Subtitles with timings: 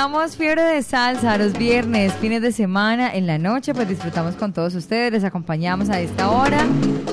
[0.00, 4.50] Iniciamos Fiebre de Salsa los viernes, fines de semana, en la noche, pues disfrutamos con
[4.54, 6.66] todos ustedes, les acompañamos a esta hora.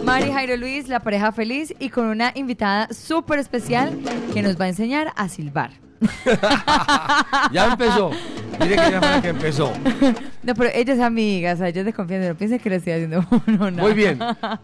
[0.05, 3.99] Mari Jairo Luis, la pareja feliz, y con una invitada súper especial
[4.33, 5.71] que nos va a enseñar a silbar.
[7.51, 8.11] ya empezó.
[8.57, 9.73] Mire que ya fue que empezó.
[10.43, 12.77] No, pero ella es amiga, o sea, ella es de confianza, no piense que le
[12.77, 14.17] estoy haciendo uno, Muy bien.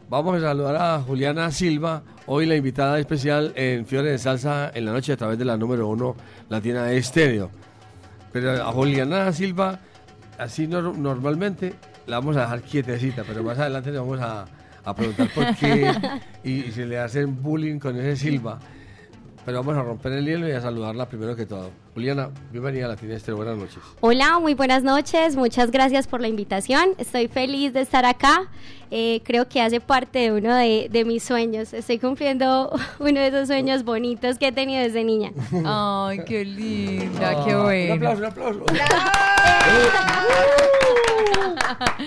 [0.07, 4.85] Vamos a saludar a Juliana Silva, hoy la invitada especial en Fiebre de Salsa en
[4.85, 6.15] la noche a través de la número uno
[6.47, 7.51] Latina Estéreo.
[8.33, 9.79] Pero a Juliana Silva,
[10.39, 11.75] así normalmente,
[12.07, 14.45] la vamos a dejar quietecita, pero más adelante le vamos a,
[14.95, 15.93] preguntar por qué
[16.43, 18.59] y, se le hacen bullying con ese Silva.
[19.45, 21.82] Pero vamos a romper el hielo y a saludarla primero que todo.
[21.93, 23.77] Juliana, bienvenida a Latina Estéreo, buenas noches.
[24.01, 26.95] Hola, muy buenas noches, muchas gracias por la invitación.
[26.97, 28.49] Estoy feliz de estar acá.
[28.89, 31.71] Eh, creo que hace parte de uno de, de, mis sueños.
[31.71, 35.33] Estoy cumpliendo uno de esos sueños bonitos que he tenido desde niña.
[35.65, 37.93] Ay, qué linda, qué bueno.
[37.93, 38.65] Un aplauso, un aplauso.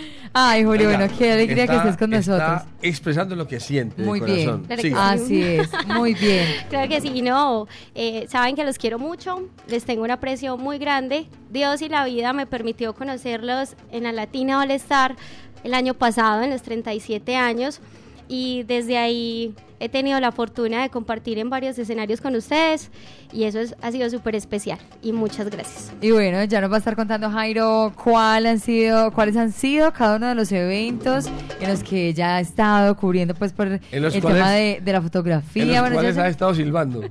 [0.39, 2.61] Ay, Julio, bueno, qué alegría que estés con nosotros.
[2.61, 4.03] Está expresando lo que siente.
[4.03, 4.67] Muy bien.
[4.95, 6.47] Así es, muy bien.
[6.69, 7.67] Claro que sí, no.
[7.95, 11.27] Eh, saben que los quiero mucho, les tengo un aprecio muy grande.
[11.49, 15.17] Dios y la vida me permitió conocerlos en la Latina All Star
[15.65, 17.81] el año pasado, en los 37 años.
[18.29, 22.91] Y desde ahí he tenido la fortuna de compartir en varios escenarios con ustedes
[23.33, 25.93] y eso ha sido súper especial y muchas gracias.
[26.01, 29.93] Y bueno, ya nos va a estar contando Jairo cuál han sido, cuáles han sido
[29.93, 31.27] cada uno de los eventos
[31.61, 35.63] en los que ya ha estado cubriendo pues por el tema de, la fotografía.
[35.63, 37.03] En los bueno, cuales ha estado silbando.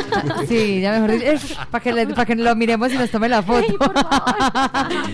[0.48, 1.20] sí, ya mejor
[1.70, 3.76] para que, para que lo miremos y nos tome la foto.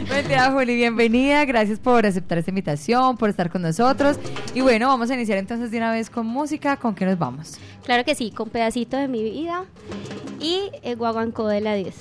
[0.08, 4.18] Mentira, Juli, bienvenida, gracias por aceptar esta invitación, por estar con nosotros.
[4.54, 7.58] Y bueno, vamos a iniciar entonces de una vez con música, con qué nos vamos.
[7.84, 9.64] Claro que sí, con pedacito de mi vida
[10.38, 11.94] y el guaguancó de la 10.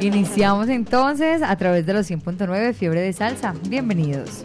[0.00, 3.52] Iniciamos entonces a través de los 100.9 Fiebre de Salsa.
[3.68, 4.44] Bienvenidos.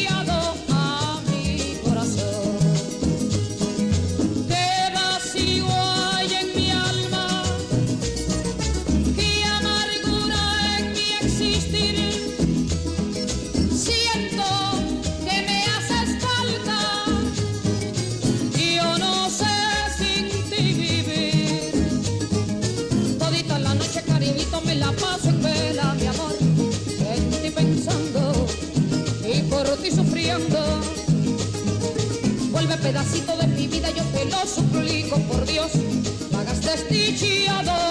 [37.11, 37.90] each other.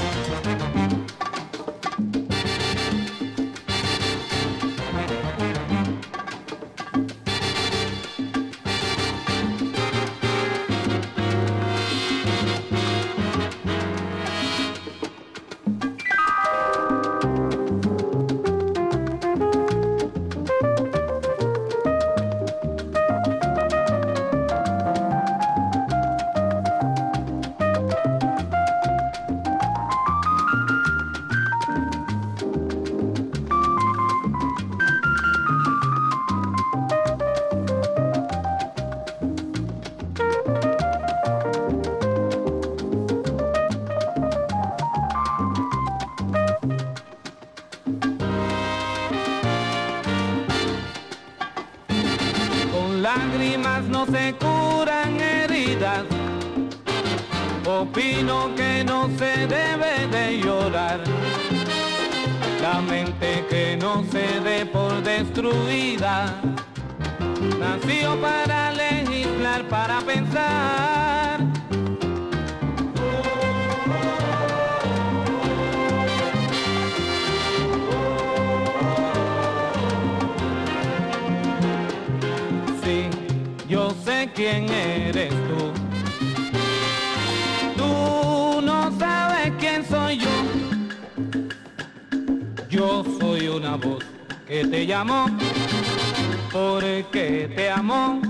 [96.71, 98.21] Porque te amó.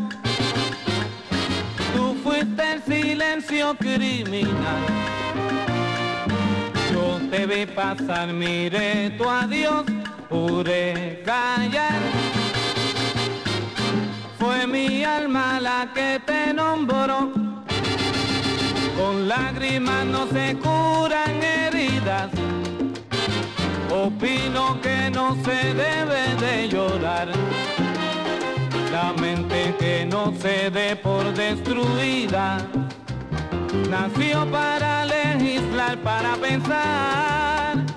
[1.93, 4.83] Tú fuiste el silencio criminal.
[6.91, 9.83] Yo te vi pasar, miré tu adiós,
[10.27, 11.99] pude callar.
[14.39, 17.31] Fue mi alma la que te nombró.
[18.97, 22.31] Con lágrimas no se curan heridas.
[23.91, 27.29] Opino que no se debe de llorar.
[29.01, 32.59] La mente que no se dé por destruida.
[33.89, 37.90] Nació para legislar, para pensar.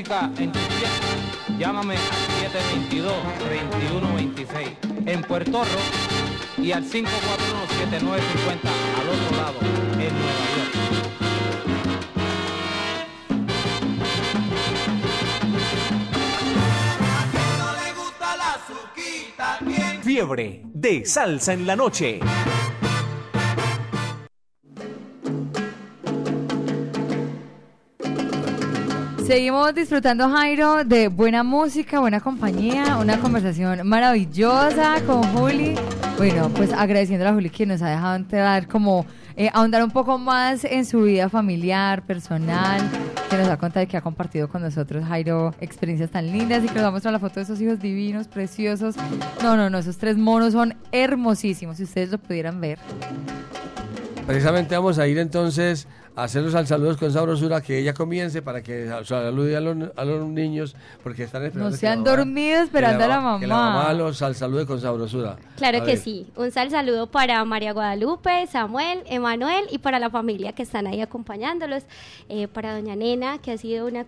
[0.00, 1.06] Música en tu tiempo,
[1.58, 2.02] llámame al
[4.40, 4.76] 722-3126
[5.06, 5.78] en Puerto Rico
[6.58, 7.04] y al 541-7950
[8.96, 9.58] al otro lado
[9.94, 10.72] en Nueva York.
[20.02, 22.20] Fiebre de salsa en la noche.
[29.30, 35.76] Seguimos disfrutando, Jairo, de buena música, buena compañía, una conversación maravillosa con Juli.
[36.18, 39.06] Bueno, pues agradeciendo a Juli que nos ha dejado entrar como
[39.36, 42.80] eh, ahondar un poco más en su vida familiar, personal,
[43.30, 46.66] que nos ha contado y que ha compartido con nosotros, Jairo, experiencias tan lindas y
[46.66, 48.96] que nos va a mostrar la foto de esos hijos divinos, preciosos.
[49.44, 52.80] No, no, no, esos tres monos son hermosísimos, si ustedes lo pudieran ver.
[54.30, 58.62] Precisamente vamos a ir entonces a hacer los saludos con sabrosura, que ella comience para
[58.62, 61.70] que salude a los, a los niños, porque están esperando.
[61.70, 63.92] No se han la mamá- dormido esperando que a la Que la mamá mamá.
[63.94, 65.36] los sal- salude con sabrosura.
[65.56, 65.98] Claro A que ver.
[65.98, 66.26] sí.
[66.36, 71.00] Un sal saludo para María Guadalupe, Samuel, Emanuel y para la familia que están ahí
[71.00, 71.84] acompañándolos.
[72.28, 74.04] Eh, para doña Nena, que ha sido una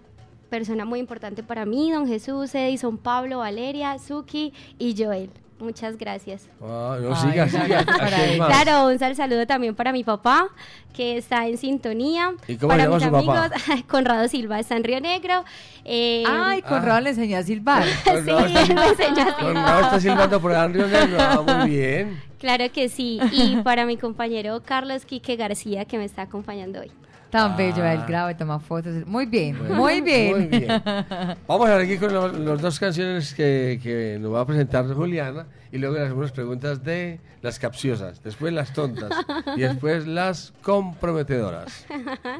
[0.51, 5.31] persona muy importante para mí, don Jesús, Edison, Pablo, Valeria, Suki y Joel.
[5.63, 6.49] Muchas gracias.
[6.61, 7.85] Ah, no, Ay, siga, siga.
[7.85, 10.49] Claro, un sal saludo también para mi papá,
[10.93, 12.33] que está en sintonía.
[12.49, 13.45] ¿Y cómo para mis su papá?
[13.45, 15.45] amigos, Conrado Silva, está en Río Negro.
[15.85, 17.85] Eh, Ay, Conrado le enseñó a silbar.
[18.05, 18.35] Sí, está-
[18.75, 19.55] me enseñó a silbar.
[19.55, 21.17] Raúl está silbando por allá en Río Negro.
[21.21, 22.23] Ah, muy bien.
[22.41, 23.21] Claro que sí.
[23.31, 26.91] Y para mi compañero Carlos Quique García, que me está acompañando hoy.
[27.33, 27.95] Tan bello, Ah.
[27.95, 29.07] él graba y toma fotos.
[29.07, 30.33] Muy bien, Bueno, muy bien.
[30.37, 30.69] Muy bien.
[31.49, 34.87] Vamos a ver aquí con los, los dos canciones que, que nos va a presentar
[34.93, 39.11] Juliana y luego le hacemos preguntas de las capciosas, después las tontas
[39.57, 41.87] y después las comprometedoras.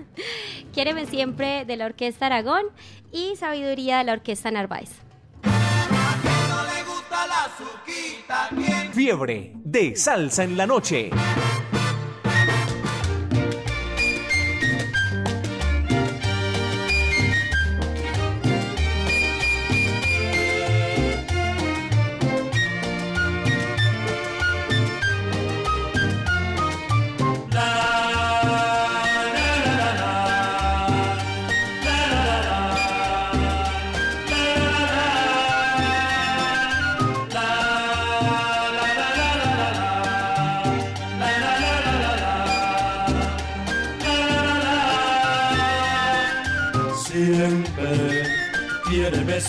[0.75, 2.65] Quiéreme siempre de la Orquesta Aragón
[3.11, 4.91] y Sabiduría de la Orquesta Narváez.
[8.93, 11.09] Fiebre de salsa en la noche.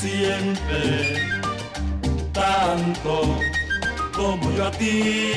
[0.04, 1.16] Siempre,
[2.34, 3.38] tanto
[4.14, 5.34] como yo a ti.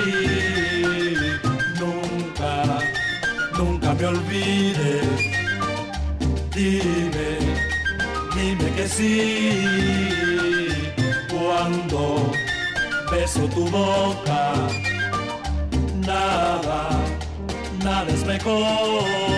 [1.80, 2.54] Nunca,
[3.58, 5.06] nunca me olvides.
[6.54, 7.30] Dime,
[8.34, 9.12] dime que sí.
[11.30, 12.32] Cuando
[13.10, 14.42] beso tu boca,
[16.10, 16.80] nada,
[17.84, 19.35] nada es mejor.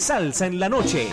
[0.00, 1.10] Salsa en la noche.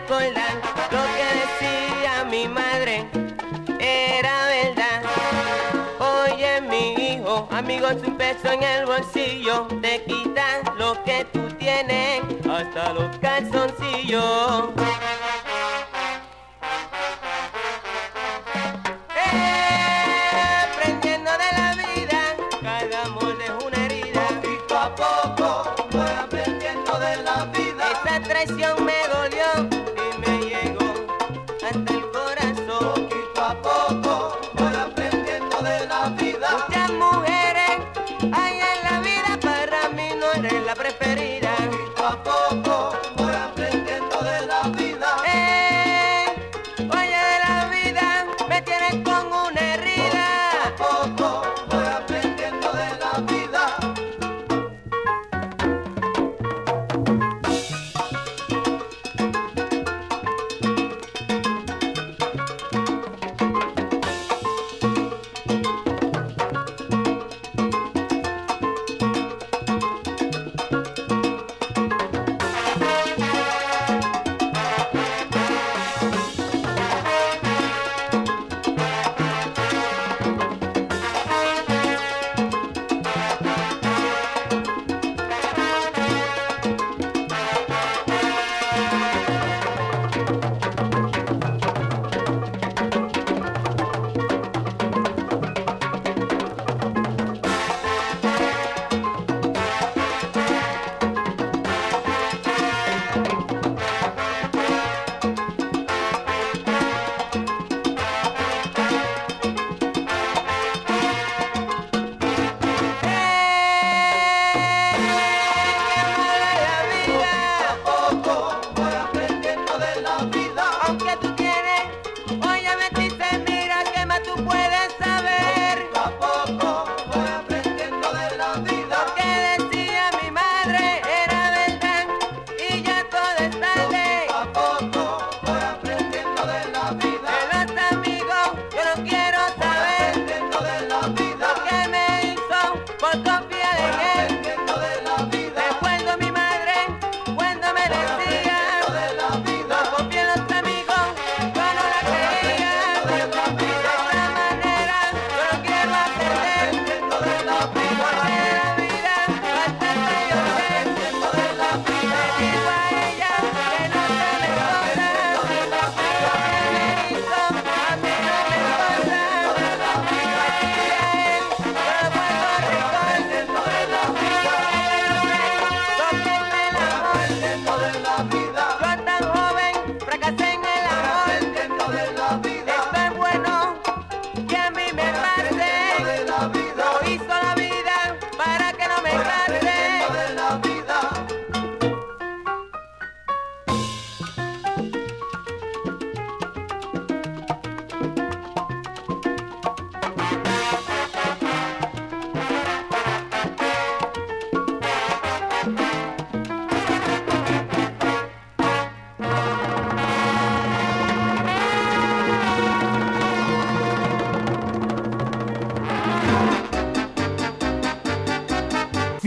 [0.00, 0.54] recordar
[0.92, 3.08] lo que decía mi madre,
[3.80, 5.02] era verdad.
[5.98, 12.22] Oye, mi hijo, amigo sin peso en el bolsillo, te quitas lo que tú tienes,
[12.48, 14.68] hasta los calzoncillos.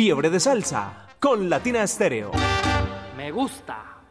[0.03, 2.31] Fiebre de Salsa con Latina Estéreo.
[3.15, 4.01] Me gusta.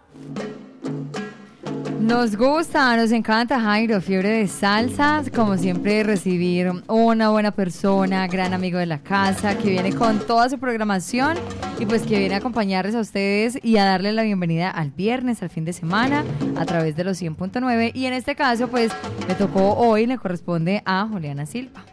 [1.98, 8.55] Nos gusta, nos encanta Jairo, fiebre de salsas, como siempre recibir una buena persona, gran
[8.55, 11.37] amigo de la casa, que viene con toda su programación
[11.81, 15.42] y pues que viene a acompañarles a ustedes y a darle la bienvenida al viernes,
[15.42, 16.24] al fin de semana,
[16.57, 18.92] a través de los 100.9 y en este caso pues
[19.26, 21.85] me tocó hoy, le corresponde a Juliana Silva.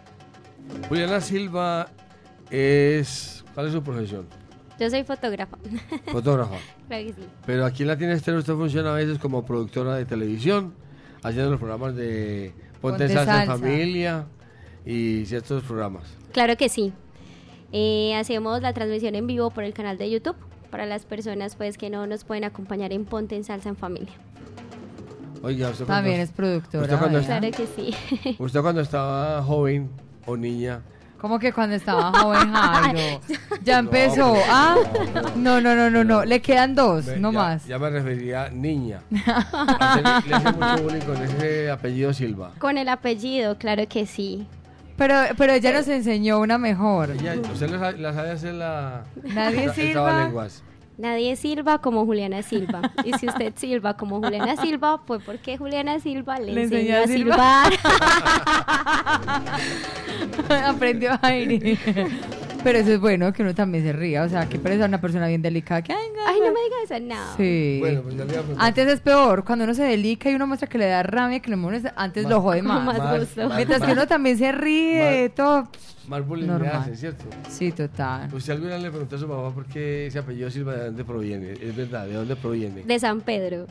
[0.87, 1.87] Juliana Silva
[2.51, 3.36] es...
[3.57, 4.27] ¿Cuál es su profesión?
[4.79, 5.57] Yo soy fotógrafa.
[6.11, 6.57] Fotógrafa.
[6.87, 7.27] claro que sí.
[7.43, 10.75] Pero aquí en Latina Estéreo usted funciona a veces como productora de televisión,
[11.23, 13.47] haciendo los programas de Ponte, Ponte Salsa, en.
[13.49, 14.25] Familia
[14.85, 16.03] y ciertos programas.
[16.33, 16.93] Claro que sí.
[17.71, 20.35] Eh, hacemos la transmisión en vivo por el canal de YouTube
[20.69, 24.13] para las personas pues que no nos pueden acompañar en Ponte en Salsa en Familia.
[25.41, 26.83] Oiga, usted También cuando- es productora.
[26.83, 27.39] usted cuando, ¿verdad?
[27.39, 28.35] Claro que sí.
[28.37, 29.89] usted cuando estaba joven
[30.27, 30.83] o niña,
[31.19, 33.21] Como que cuando estaba joven Jairo.
[33.63, 34.35] Ya No, empezó.
[34.49, 34.75] ah,
[35.35, 36.25] no, no, no, no, no.
[36.25, 37.65] Le quedan dos, Ve, no ya, más.
[37.65, 39.01] Ya me refería a niña.
[39.09, 39.21] Le,
[40.29, 42.51] le mucho bullying con ese apellido Silva.
[42.59, 44.45] Con el apellido, claro que sí.
[44.97, 47.11] Pero, pero ella nos enseñó una mejor.
[47.11, 49.03] Ella, usted la, sabe- la hacer la...
[49.23, 50.29] Nadie el silba.
[50.97, 52.91] Nadie silba como Juliana Silva.
[53.05, 56.97] Y si usted silba como Juliana Silva, fue porque Juliana Silva le, Le enseñó enseñó
[56.97, 57.73] a a silbar.
[60.47, 60.65] silbar.
[60.65, 61.77] Aprendió a ir.
[62.67, 64.23] Pero eso es bueno que uno también se ría.
[64.23, 65.81] O sea, que parece una persona bien delicada.
[65.81, 67.37] Que, ay, Ay, no me digas eso, no.
[67.37, 67.77] Sí.
[67.79, 68.67] Bueno, pues ya le iba a preguntar.
[68.67, 71.49] Antes es peor, cuando uno se delica y uno muestra que le da rabia, que
[71.49, 72.83] le muestra, antes Más- lo jode más.
[72.83, 73.47] más Más- gusto.
[73.47, 75.69] más- Mientras que uno también se ríe, Más- todo.
[76.09, 76.95] Más bullying le Normal.
[76.97, 77.25] ¿cierto?
[77.49, 78.33] Sí, total.
[78.33, 81.05] Usted alguna vez le preguntó a su mamá por qué ese apellido Silva de dónde
[81.05, 81.51] proviene.
[81.53, 82.83] Es verdad, ¿de dónde proviene?
[82.83, 83.67] De San Pedro.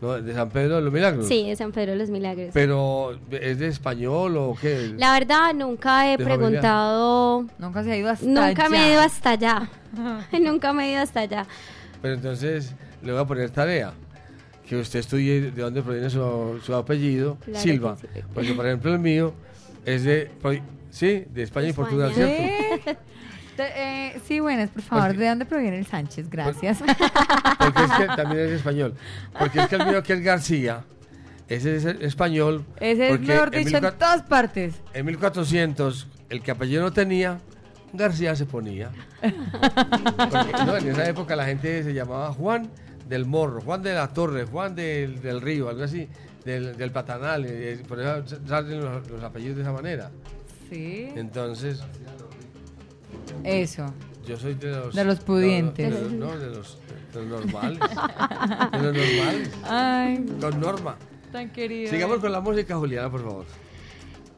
[0.00, 0.20] ¿No?
[0.20, 1.26] ¿De San Pedro de los Milagros?
[1.26, 2.50] Sí, de San Pedro de los Milagros.
[2.52, 4.92] Pero, ¿es de español o qué?
[4.98, 6.36] La verdad, nunca he ¿De familia?
[6.46, 7.46] preguntado.
[7.58, 8.92] Nunca se ha ido hasta Nunca me he allá.
[8.92, 9.70] ido hasta allá.
[10.40, 11.46] nunca me he ido hasta allá.
[12.02, 13.92] Pero entonces le voy a poner tarea.
[14.68, 17.96] Que usted estudie de dónde proviene su, su apellido, Claro Silva.
[18.00, 18.08] sí.
[18.34, 19.32] Porque, por ejemplo, el mío
[19.84, 20.28] es de,
[20.90, 21.88] sí, de España y España.
[21.88, 22.16] Portugal, ¿Sí?
[22.16, 22.84] ¿cierto?
[22.84, 22.98] Te-
[23.64, 26.28] eh, sí, buenas, por favor, Porque- ¿de dónde proviene el Sánchez?
[26.30, 26.78] Gracias.
[27.58, 28.94] Porque es que también es español.
[29.38, 30.84] Porque es que el mío, que es García,
[31.48, 32.64] ese es el español.
[32.80, 34.74] Ese es mejor en dicho en 1400 todas partes.
[34.94, 37.38] En 1400, el que apellido no tenía,
[37.92, 38.90] García se ponía.
[39.20, 42.68] Porque, no, en esa época la gente se llamaba Juan
[43.08, 46.08] del Morro, Juan de la Torre, Juan del, del Río, algo así,
[46.44, 47.44] del, del Platanal.
[47.46, 50.10] eh, eh, por eso salen los, los apellidos de esa manera.
[50.68, 51.10] Sí.
[51.14, 51.80] Entonces,
[53.44, 53.86] Eso.
[54.26, 54.94] yo soy de los...
[54.94, 55.90] De los pudientes.
[55.90, 56.78] No, de los, no, de los,
[57.12, 57.78] de los normales.
[58.72, 59.50] De los normales.
[59.64, 60.96] Ay, Con norma.
[61.32, 61.90] tan querido.
[61.90, 63.46] Sigamos con la música, Juliana, por favor.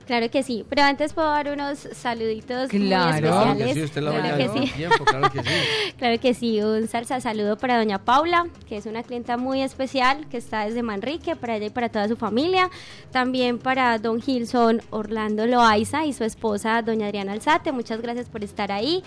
[0.09, 0.65] Claro que sí.
[0.67, 3.21] Pero antes puedo dar unos saluditos muy Claro.
[3.21, 3.75] Claro que especiales.
[3.75, 4.73] sí, usted la claro que sí.
[4.73, 5.49] tiempo, claro que sí.
[5.99, 10.27] Claro que sí, un salsa saludo para doña Paula, que es una clienta muy especial,
[10.31, 12.71] que está desde Manrique, para ella y para toda su familia.
[13.11, 17.71] También para don Gilson Orlando Loaiza y su esposa, doña Adriana Alzate.
[17.73, 19.03] Muchas gracias por estar ahí.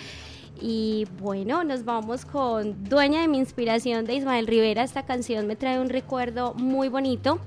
[0.62, 4.84] Y bueno, nos vamos con Dueña de mi inspiración de Ismael Rivera.
[4.84, 7.40] Esta canción me trae un recuerdo muy bonito.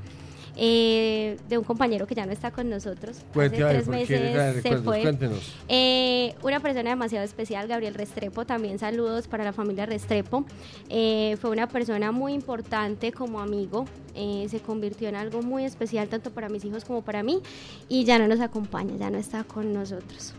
[0.56, 3.18] Eh, de un compañero que ya no está con nosotros.
[3.32, 5.02] Cuente, Hace a ver, tres ¿por qué le trae meses se fue.
[5.02, 5.54] Cuéntenos.
[5.68, 10.44] Eh, una persona demasiado especial, Gabriel Restrepo, también saludos para la familia Restrepo.
[10.88, 16.08] Eh, fue una persona muy importante como amigo, eh, se convirtió en algo muy especial
[16.08, 17.40] tanto para mis hijos como para mí
[17.88, 20.34] y ya no nos acompaña, ya no está con nosotros.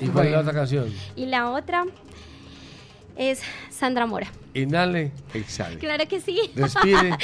[0.00, 0.92] ¿Y cuál es la otra canción?
[1.14, 1.86] Y la otra
[3.16, 4.28] es Sandra Mora.
[4.54, 5.78] Inhale, exhale.
[5.78, 6.38] Claro que sí.
[6.54, 7.16] Respire.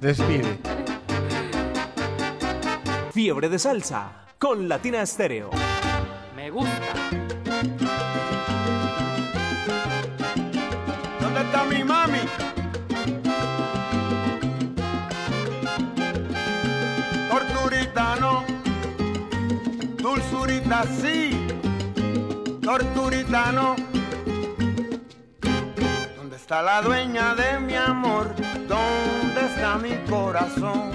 [0.00, 0.58] Respire.
[3.12, 5.50] Fiebre de Salsa con Latina Estéreo.
[6.34, 6.94] Me gusta.
[11.20, 12.18] ¿Dónde está mi mami?
[17.30, 18.44] Torturita no,
[19.98, 21.46] dulzurita sí,
[22.62, 24.01] torturita no.
[26.52, 28.34] ¿Dónde está la dueña de mi amor?
[28.68, 30.92] ¿Dónde está mi corazón?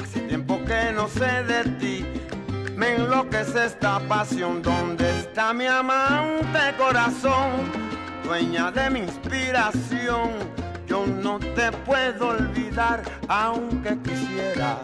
[0.00, 2.06] Hace tiempo que no sé de ti,
[2.76, 4.62] me enloquece esta pasión.
[4.62, 7.72] ¿Dónde está mi amante corazón?
[8.22, 10.30] Dueña de mi inspiración,
[10.86, 14.78] yo no te puedo olvidar aunque quisiera.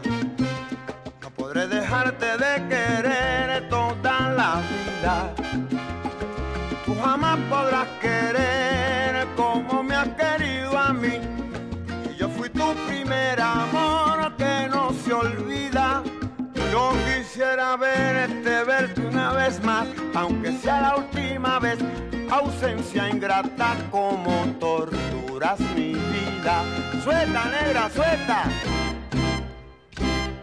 [1.22, 5.34] No podré dejarte de querer toda la vida.
[6.84, 8.59] Tú jamás podrás querer
[17.32, 21.78] quisiera verte, verte una vez más, aunque sea la última vez.
[22.28, 26.64] Ausencia ingrata como torturas mi vida.
[27.04, 28.44] Suelta, negra, suelta.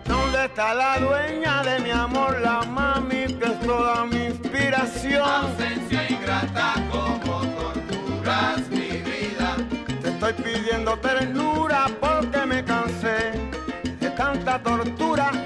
[0.05, 5.29] ¿Dónde está la dueña de mi amor, la mami que es toda mi inspiración?
[5.29, 9.57] Ausencia ingrata como torturas mi vida.
[10.01, 13.33] Te estoy pidiendo ternura porque me cansé
[13.99, 15.36] de tanta tortura.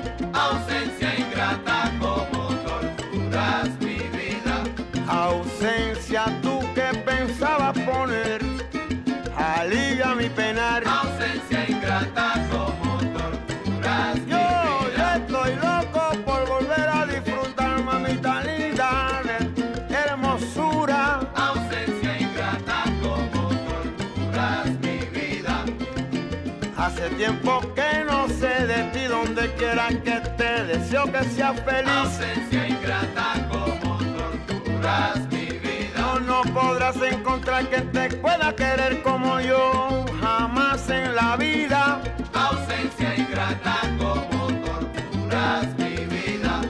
[29.90, 31.90] Que te deseo que seas feliz.
[31.90, 35.98] Ausencia ingrata como torturas mi vida.
[35.98, 42.00] No, no podrás encontrar quien te pueda querer como yo, jamás en la vida.
[42.34, 46.62] Ausencia ingrata como torturas mi vida.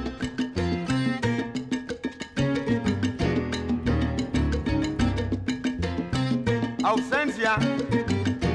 [6.84, 7.56] Ausencia,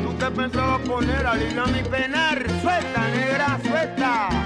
[0.03, 2.45] tú que pensabas poner a mi penar.
[2.63, 4.46] Suelta, negra, suelta.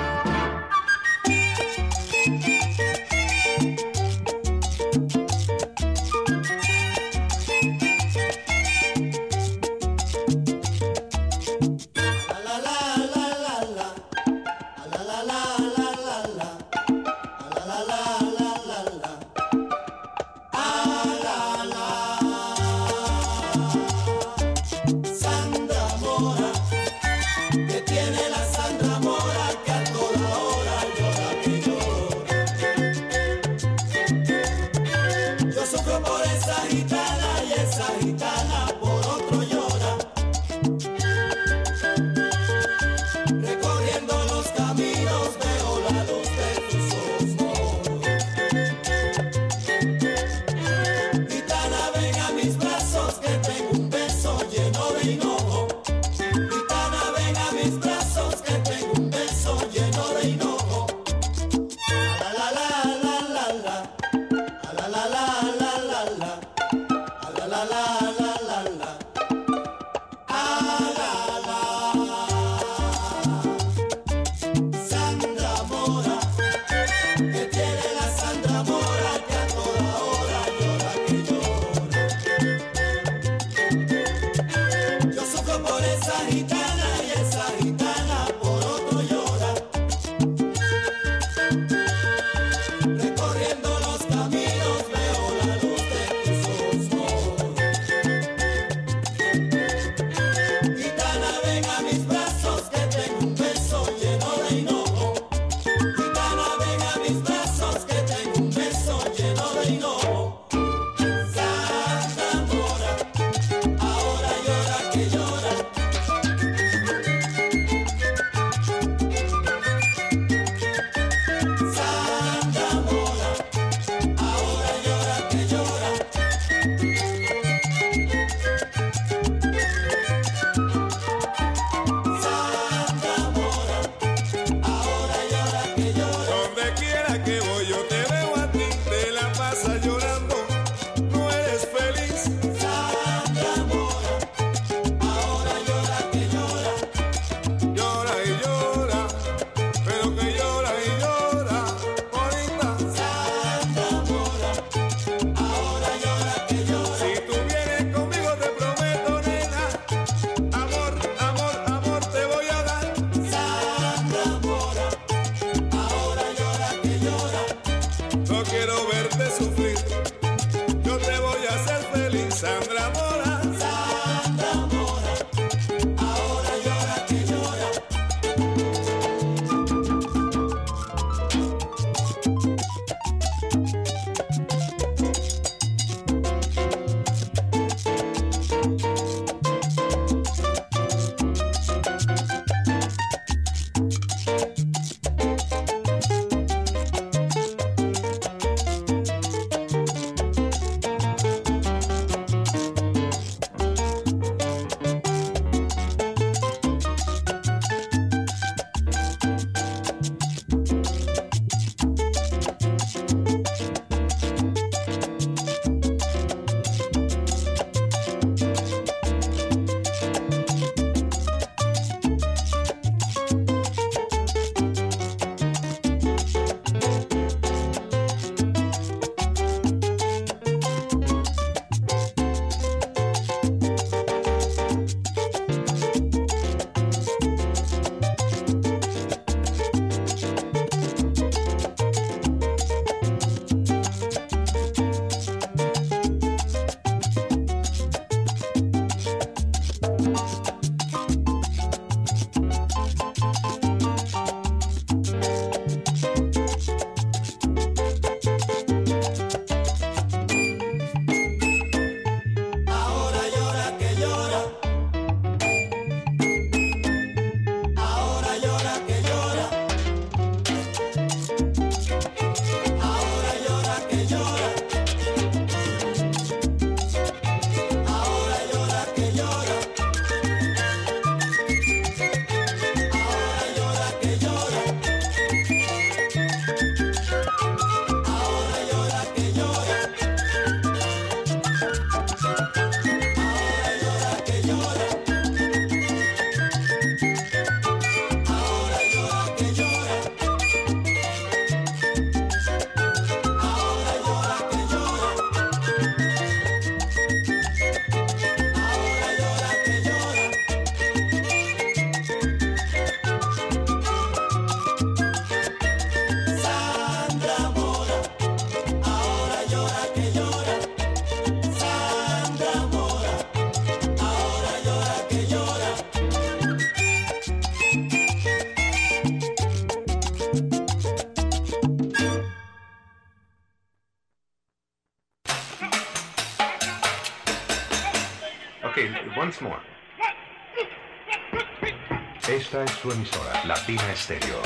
[342.29, 344.41] Esta es su emisora, Latina Stereo.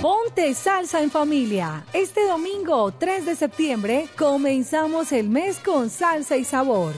[0.00, 1.84] Ponte salsa en familia.
[1.92, 6.94] Este domingo 3 de septiembre comenzamos el mes con salsa y sabor.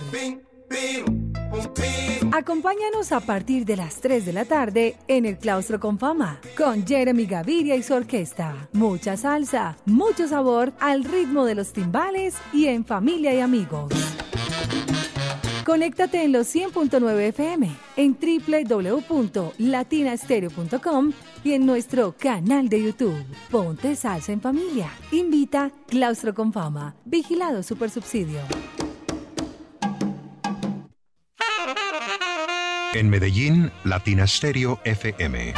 [2.33, 6.87] Acompáñanos a partir de las 3 de la tarde en el Claustro con Fama con
[6.87, 8.69] Jeremy Gaviria y su orquesta.
[8.73, 14.06] Mucha salsa, mucho sabor al ritmo de los timbales y en familia y amigos.
[15.67, 21.13] Conéctate en los 100.9 FM, en www.latinastereo.com
[21.43, 23.25] y en nuestro canal de YouTube.
[23.51, 24.89] Ponte salsa en familia.
[25.11, 26.95] Invita Claustro con Fama.
[27.05, 28.39] Vigilado Supersubsidio.
[32.95, 35.53] En Medellín, Latina Stereo FM.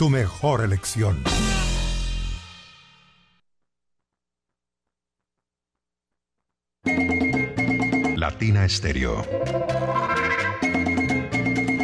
[0.00, 1.22] Tu mejor elección.
[8.40, 9.22] Latina Stereo.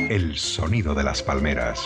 [0.09, 1.83] El sonido de las palmeras.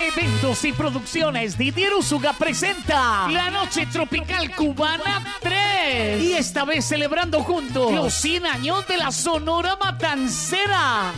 [0.00, 7.44] Eventos y producciones Didier Usuga presenta La Noche Tropical Cubana 3 y esta vez celebrando
[7.44, 11.12] juntos los 100 años de la Sonora Matancera.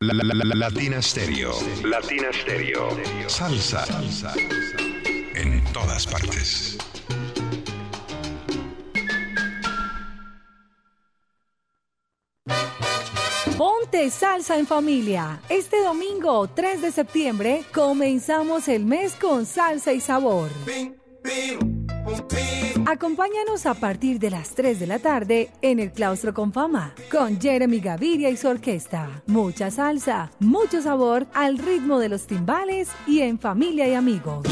[0.00, 1.52] La, la, la, la- Latina Stereo.
[1.84, 2.88] Latina Stereo.
[3.28, 3.84] Salsa.
[3.86, 4.32] Salsa.
[5.34, 6.78] En todas partes.
[13.58, 15.42] Ponte salsa en familia.
[15.48, 20.48] Este domingo 3 de septiembre comenzamos el mes con salsa y sabor.
[22.86, 27.40] Acompáñanos a partir de las 3 de la tarde en el Claustro con Fama con
[27.40, 29.24] Jeremy Gaviria y su orquesta.
[29.26, 34.46] Mucha salsa, mucho sabor al ritmo de los timbales y en familia y amigos.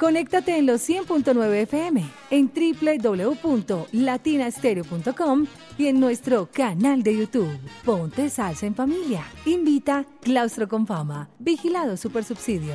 [0.00, 5.46] Conéctate en los 100.9 FM, en www.latinastereo.com
[5.78, 7.58] y en nuestro canal de YouTube.
[7.84, 9.24] Ponte salsa en familia.
[9.46, 11.28] Invita Claustro con Fama.
[11.38, 12.74] Vigilado Supersubsidio.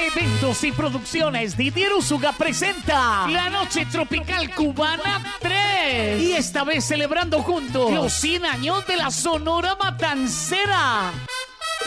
[0.00, 7.42] Eventos y producciones Didier Usuga presenta La Noche Tropical Cubana 3 y esta vez celebrando
[7.42, 11.12] juntos los 100 años de la Sonora Matancera.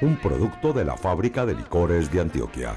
[0.00, 2.76] un producto de la fábrica de licores de Antioquia.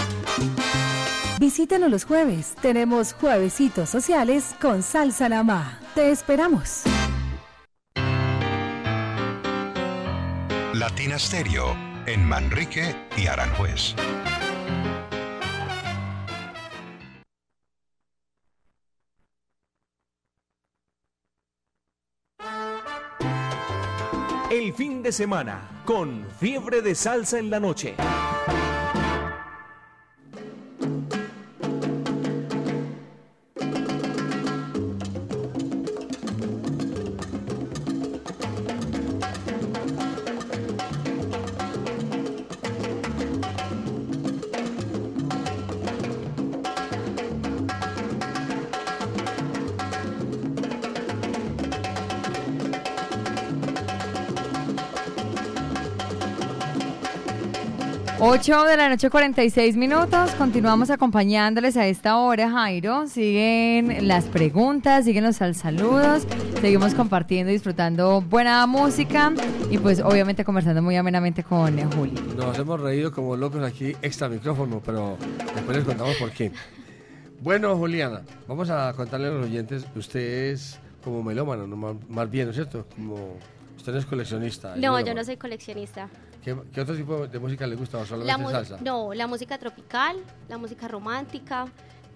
[1.41, 2.53] Visítanos los jueves.
[2.61, 5.79] Tenemos juevesitos sociales con Salsa Namá.
[5.95, 6.83] Te esperamos.
[10.75, 11.75] Latina Stereo
[12.05, 13.95] en Manrique y Aranjuez.
[24.51, 27.95] El fin de semana con Fiebre de Salsa en la noche.
[58.23, 60.29] Ocho de la noche, 46 minutos.
[60.37, 63.07] Continuamos acompañándoles a esta hora, Jairo.
[63.07, 66.27] Siguen las preguntas, siguen los saludos.
[66.61, 69.33] Seguimos compartiendo y disfrutando buena música.
[69.71, 72.13] Y pues, obviamente, conversando muy amenamente con eh, Juli.
[72.37, 75.17] Nos hemos reído como locos aquí, extra micrófono, pero
[75.55, 76.51] después les contamos por qué.
[77.39, 82.45] Bueno, Juliana, vamos a contarle a los oyentes usted es como melómano, no, más, bien,
[82.45, 82.85] ¿no es cierto?
[82.95, 83.37] Como
[83.75, 84.75] usted no es coleccionista.
[84.75, 86.07] No, yo no soy coleccionista.
[86.43, 88.77] ¿Qué, qué otro tipo de música le gusta o La solamente mu- salsa?
[88.81, 90.17] no, la música tropical,
[90.49, 91.67] la música romántica,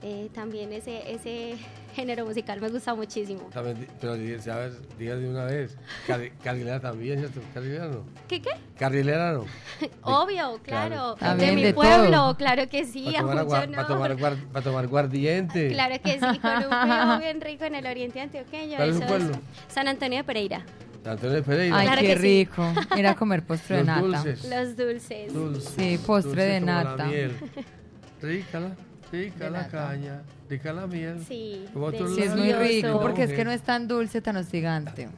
[0.01, 1.55] eh, también ese, ese
[1.95, 3.49] género musical me gusta muchísimo.
[3.53, 4.73] También, pero ¿sabes?
[4.97, 5.77] diga de una vez.
[6.07, 7.39] Carri- carrilera también, ¿cierto?
[7.53, 8.03] Carrilera no.
[8.27, 8.49] ¿Qué qué?
[8.79, 9.45] Carrilera no.
[10.01, 11.15] Obvio, claro.
[11.15, 12.37] También de mi de pueblo, todo.
[12.37, 14.19] claro que sí, Para a tomar, mucho agua- para tomar, honor.
[14.37, 15.69] guar- para tomar guardiente.
[15.69, 18.75] Claro que sí, con un frío bien rico en el oriente antioqueño.
[18.77, 19.31] ¿Cuál es su pueblo?
[19.67, 20.65] San Antonio de Pereira.
[21.05, 21.77] Antonio Pereira.
[21.77, 22.21] Ay, Claro qué que sí.
[22.21, 22.73] rico.
[22.97, 24.01] Ir a comer postre de Los nata.
[24.23, 24.43] dulces.
[24.49, 25.33] Los dulces.
[25.33, 27.05] Dulce, Sí, postre dulce de como la nata.
[27.05, 27.31] miel.
[28.21, 28.71] Rica la,
[29.11, 29.87] rica De la nata.
[29.89, 31.23] caña, rica la miel.
[31.27, 34.37] Sí, Como tu Sí, es muy rico porque es que no es tan dulce, tan
[34.37, 35.09] hostigante.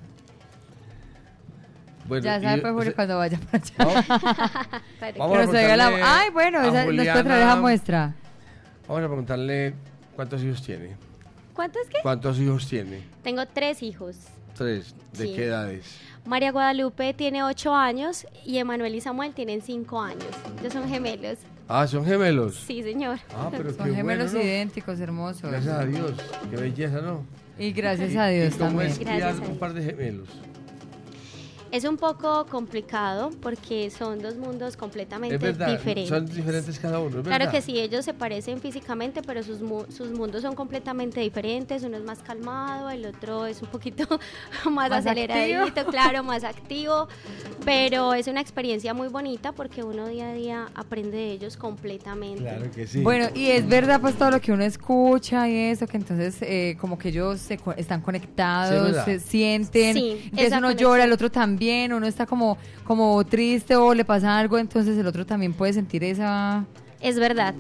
[2.08, 4.06] Bueno, ya y sabe, pues, Julio, cuando vaya para allá.
[5.18, 7.24] Vamos Que a nos traiga la- preguntarle Ay, bueno, a esa- nos puede traer esa
[7.24, 8.14] Juliana- muestra.
[8.88, 9.74] Vamos a preguntarle
[10.16, 10.96] cuántos hijos tiene.
[11.54, 11.98] ¿Cuántos qué?
[12.02, 13.02] ¿Cuántos hijos tiene?
[13.24, 14.18] Tengo tres hijos.
[14.58, 14.94] Tres.
[15.14, 15.34] ¿De Sí.
[15.36, 15.86] qué edades?
[16.26, 20.26] María Guadalupe tiene ocho años y Emanuel y Samuel tienen cinco años.
[20.60, 21.38] Ellos son gemelos.
[21.70, 22.56] Ah, son gemelos.
[22.68, 23.20] Sí, señor.
[23.36, 24.50] Ah, pero Son qué gemelos bueno, ¿no?
[24.52, 25.42] idénticos, hermosos.
[25.50, 26.12] Gracias a Dios.
[26.50, 27.24] Qué belleza, ¿no?
[27.60, 28.92] Y gracias ¿Y- a Dios y cómo también.
[28.92, 30.28] es criar Gracias a un par de gemelos?
[31.78, 36.10] Es un poco complicado porque son dos mundos completamente Es verdad, diferentes.
[36.10, 37.52] son diferentes cada uno, ¿es Claro verdad?
[37.52, 41.84] que sí, ellos se parecen físicamente, pero sus, mu- sus mundos son completamente diferentes.
[41.84, 44.08] Uno es más calmado, el otro es un poquito
[44.72, 45.86] más, Más aceleradito, activo.
[45.92, 47.08] claro, más activo.
[47.64, 52.42] Pero es una experiencia muy bonita porque uno día a día aprende de ellos completamente.
[52.42, 53.02] Claro que sí.
[53.02, 56.76] Bueno, y es verdad pues todo lo que uno escucha y eso, que entonces eh,
[56.80, 60.78] como que ellos se co- están conectados, se sienten, Sí, entonces uno conexión.
[60.78, 65.08] llora, el otro también, uno está como, como triste o le pasa algo, entonces el
[65.08, 66.66] otro también puede sentir esa...
[67.00, 67.54] Es verdad.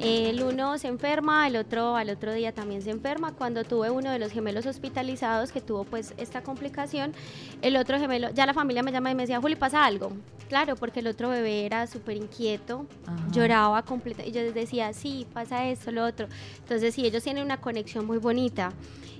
[0.00, 3.32] El uno se enferma, el otro al otro día también se enferma.
[3.32, 7.14] Cuando tuve uno de los gemelos hospitalizados que tuvo pues esta complicación,
[7.62, 10.12] el otro gemelo, ya la familia me llama y me decía, Juli, ¿pasa algo?
[10.48, 13.16] Claro, porque el otro bebé era súper inquieto, Ajá.
[13.32, 16.26] lloraba completa y yo les decía, sí, pasa esto, lo otro.
[16.58, 18.72] Entonces sí, ellos tienen una conexión muy bonita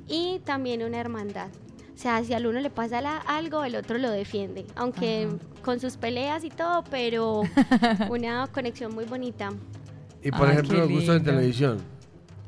[0.07, 1.49] y también una hermandad.
[2.03, 4.66] Sea, si al uno le pasa la- algo, el otro lo defiende.
[4.76, 5.28] Aunque
[5.62, 7.42] con sus peleas y todo, pero
[8.11, 9.50] una conexión muy bonita.
[10.22, 11.78] Y por Ay, ejemplo, los gustos en televisión,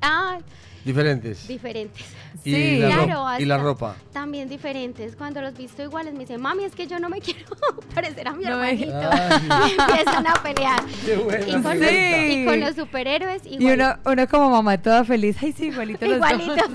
[0.02, 0.38] Ah,
[0.85, 1.47] diferentes.
[1.49, 2.05] diferentes.
[2.45, 2.78] Y Sí.
[2.78, 3.95] la claro, ro- y la ropa.
[4.12, 5.16] También diferentes.
[5.16, 7.47] Cuando los visto iguales me dicen, mami, es que yo no me quiero
[7.95, 9.11] parecer a mi No me- hermanito.
[9.12, 9.49] Ay.
[9.68, 10.82] Y empiezan a pelear.
[11.07, 13.74] Qué buena y, con los, y con los superhéroes Y igual.
[13.74, 15.37] uno, uno como mamá toda feliz.
[15.43, 16.30] Ay, sí, igualito los dos.
[16.30, 16.70] Igualitos.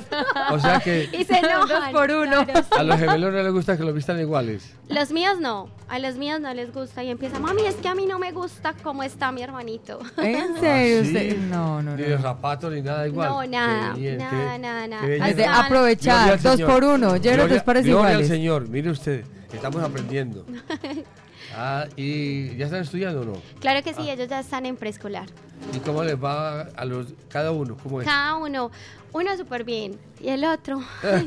[0.51, 1.68] O sea que y se enojan.
[1.68, 2.45] Dos por uno.
[2.45, 2.80] claro, sí.
[2.80, 4.74] a los gemelos no les gusta que los vistan iguales.
[4.88, 7.93] Los míos no, a los míos no les gusta y empieza, mami, es que a
[7.93, 9.99] mí no me gusta cómo está mi hermanito.
[10.18, 10.99] ¿En serio?
[11.01, 11.07] ¿Ah, sí?
[11.10, 11.38] usted?
[11.38, 12.10] No, no, Ni no.
[12.10, 13.30] de zapatos ni nada igual.
[13.30, 15.02] No, nada, bien, nada, qué- nada, nada.
[15.02, 15.30] qué belleza.
[15.30, 17.10] Es de Hasta- aprovechar, dos por uno.
[17.20, 18.26] Gloria- dos parecen Gloria al.
[18.26, 19.24] Señor, mire usted,
[19.54, 20.45] estamos aprendiendo.
[21.56, 23.34] Ah, ¿y ya están estudiando o no?
[23.60, 25.26] Claro que sí, ellos ya están en preescolar.
[25.74, 27.76] ¿Y cómo les va a los cada uno?
[27.82, 28.08] ¿Cómo es?
[28.08, 28.70] Cada uno,
[29.14, 30.82] uno súper bien y el otro.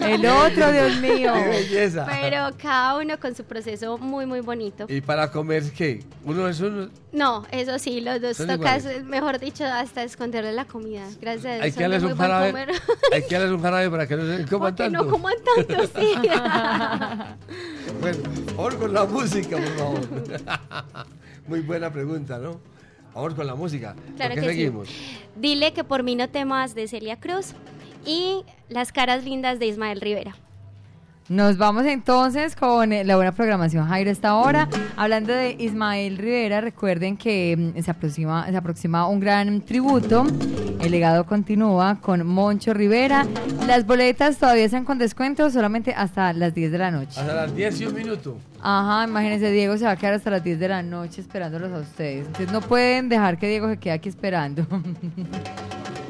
[0.00, 1.32] El otro, Dios mío.
[1.34, 2.06] ¡Qué belleza!
[2.10, 4.86] Pero cada uno con su proceso muy, muy bonito.
[4.88, 6.04] ¿Y para comer qué?
[6.24, 6.88] Uno es uno.
[7.12, 9.04] No, eso sí, los dos Son tocas, iguales.
[9.04, 11.02] mejor dicho, hasta esconderle la comida.
[11.20, 11.64] Gracias a Dios.
[11.64, 12.50] Hay son que darles un jarabe.
[12.50, 12.68] comer.
[13.12, 15.04] Hay que darles un jarabe para que no se coman Que tanto.
[15.04, 16.14] no coman tanto, sí.
[18.00, 18.18] Bueno,
[18.56, 20.00] vamos con la música, por favor.
[21.46, 22.58] Muy buena pregunta, ¿no?
[23.14, 23.94] Vamos con la música.
[24.16, 24.58] Claro ¿Por qué que sí.
[24.58, 24.88] seguimos?
[25.36, 27.52] Dile que por mí no temas de Celia Cruz
[28.06, 30.34] y Las caras lindas de Ismael Rivera.
[31.32, 34.68] Nos vamos entonces con eh, la buena programación Jairo esta hora.
[34.98, 40.26] Hablando de Ismael Rivera, recuerden que mm, se aproxima, se aproxima un gran tributo.
[40.78, 43.24] El legado continúa con Moncho Rivera.
[43.66, 47.18] Las boletas todavía están con descuento solamente hasta las 10 de la noche.
[47.18, 48.36] Hasta las 10 y un minuto.
[48.60, 51.78] Ajá, imagínense, Diego se va a quedar hasta las 10 de la noche esperándolos a
[51.78, 52.26] ustedes.
[52.26, 54.66] Entonces no pueden dejar que Diego se quede aquí esperando.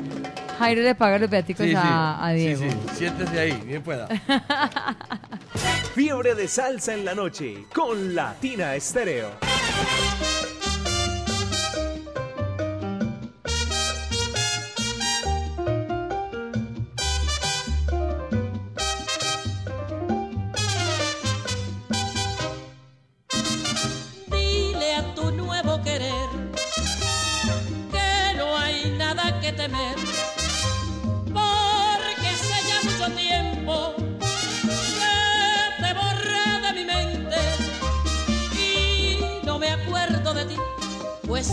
[0.62, 1.76] Jairo le paga los viáticos Sí, sí.
[1.78, 2.62] a, a Sí, Diego.
[2.62, 2.76] sí.
[2.96, 4.08] Siéntese ahí, bien pueda.
[5.94, 9.30] Fiebre de salsa en la noche con Latina Estéreo.
[24.30, 24.90] Dile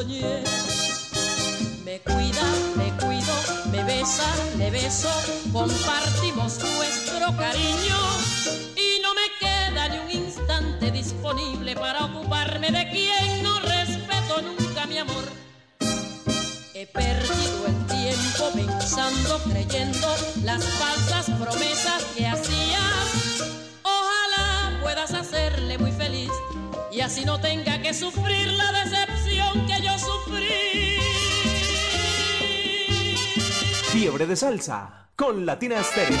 [0.00, 2.42] Me cuida,
[2.74, 3.34] me cuido,
[3.70, 4.24] me besa,
[4.56, 5.10] le beso,
[5.52, 7.98] compartimos nuestro cariño
[8.76, 14.86] y no me queda ni un instante disponible para ocuparme de quien no respeto nunca
[14.86, 15.24] mi amor.
[16.72, 23.42] He perdido el tiempo pensando, creyendo las falsas promesas que hacías.
[23.82, 25.39] Ojalá puedas y
[27.10, 30.98] así no tenga que sufrir la decepción que yo sufrí.
[33.90, 36.16] Fiebre de salsa con Latina Estéreo.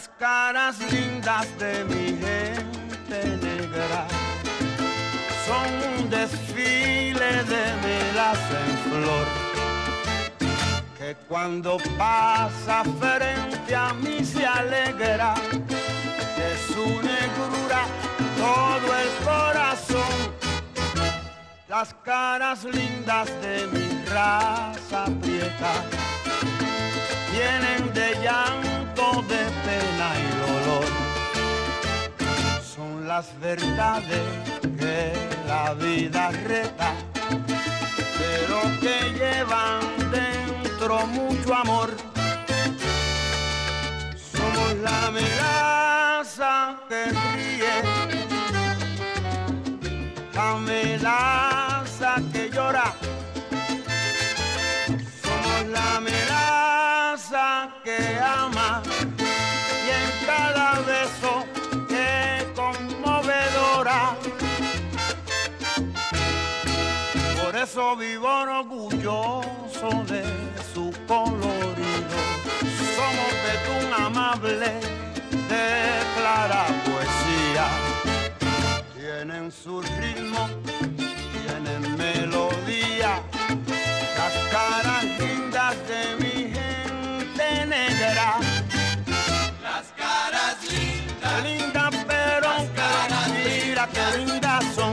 [0.00, 4.06] las caras lindas de mi gente negra.
[5.46, 9.26] Son un desfile de melas en flor
[10.96, 15.34] que cuando pasa frente a mí se alegra.
[16.38, 17.82] De su negrura
[18.38, 20.16] todo el corazón.
[21.68, 25.72] Las caras lindas de mi raza prieta
[27.32, 30.86] vienen de llanto mundo de pena y dolor.
[32.62, 34.22] Son las verdades
[34.78, 35.12] que
[35.46, 36.94] la vida reta,
[38.18, 39.80] pero que llevan
[40.10, 41.90] dentro mucho amor.
[44.32, 47.76] Somos la amenaza que ríe,
[50.34, 52.94] la amenaza que llora.
[55.22, 58.89] Somos la amenaza que ama
[61.20, 61.44] caso
[61.90, 64.16] es conmovedora.
[67.42, 70.22] Por eso vivo orgulloso de
[70.72, 72.18] su colorido.
[72.96, 74.72] Somos de tu amable,
[75.48, 75.66] de
[76.16, 77.66] clara poesía.
[78.94, 80.48] Tienen su ritmo,
[81.32, 83.22] tienen melodía,
[84.16, 85.19] las caras
[93.92, 94.89] camindazo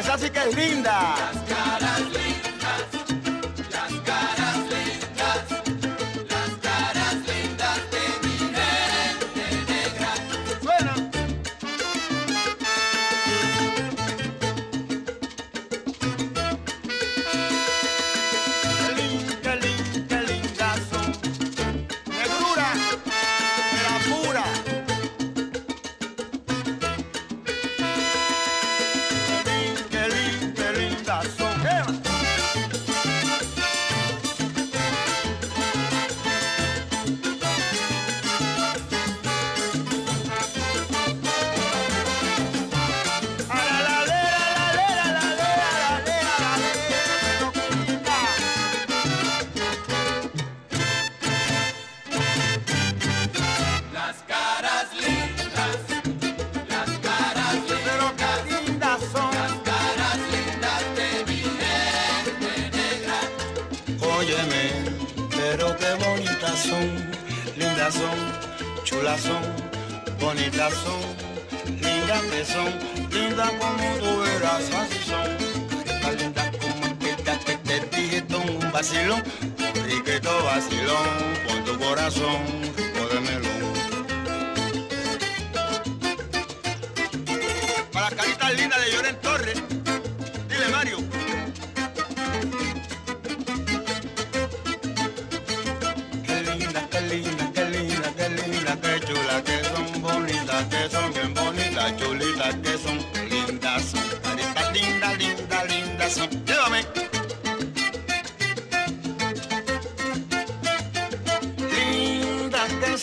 [0.00, 1.14] Esa sí que es linda.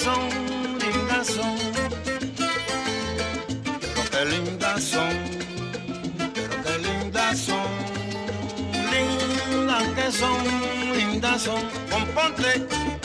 [0.03, 0.29] son,
[0.79, 1.57] linda son,
[3.79, 5.13] pero qué lindas son,
[6.35, 7.71] pero qué linda son,
[8.91, 12.96] linda que son, lindas son, componte.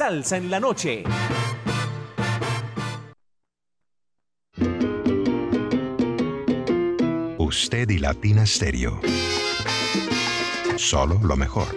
[0.00, 1.04] Salsa en la noche.
[7.36, 8.98] Usted y Latina Stereo.
[10.76, 11.68] Solo lo mejor.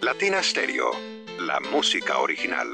[0.00, 0.90] Latina Stereo,
[1.40, 2.68] la música original.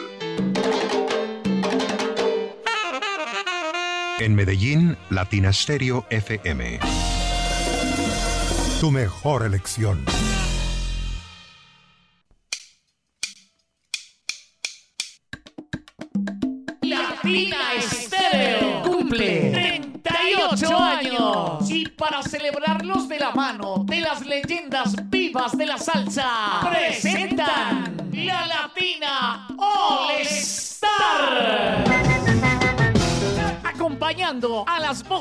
[4.20, 6.78] En Medellín, Latina Stereo FM.
[8.78, 10.04] Tu mejor elección.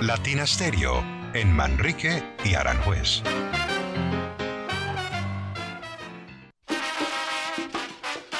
[0.00, 3.22] Latina Stereo en Manrique y Aranjuez.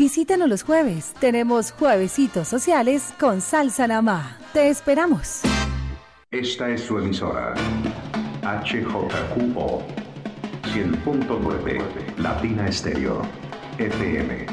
[0.00, 1.12] Visítanos los jueves.
[1.20, 4.38] Tenemos juevesitos sociales con salsa namá.
[4.54, 5.42] Te esperamos.
[6.30, 7.52] Esta es su emisora.
[8.40, 9.82] HJQO
[10.72, 13.20] 100.9 Latina Estéreo
[13.76, 14.46] FM.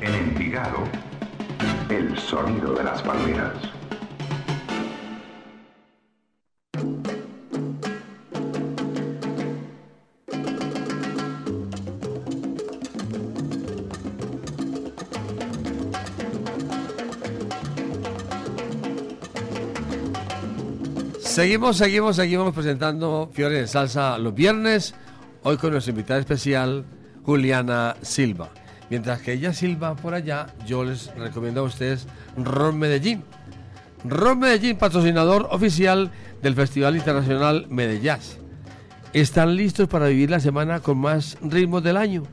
[0.00, 0.84] En Envigado,
[1.88, 3.56] el sonido de las palmeras.
[21.32, 24.94] Seguimos, seguimos, seguimos presentando Fiore de Salsa los viernes.
[25.42, 26.84] Hoy con nuestra invitada especial,
[27.24, 28.50] Juliana Silva.
[28.90, 32.06] Mientras que ella silba por allá, yo les recomiendo a ustedes
[32.36, 33.24] Ron Medellín.
[34.04, 36.10] Ron Medellín, patrocinador oficial
[36.42, 38.16] del Festival Internacional Medellín.
[39.14, 42.24] Están listos para vivir la semana con más ritmos del año.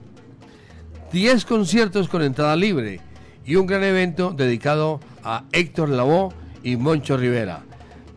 [1.14, 3.00] 10 conciertos con entrada libre
[3.46, 6.34] y un gran evento dedicado a Héctor Lavoe
[6.64, 7.64] y Moncho Rivera.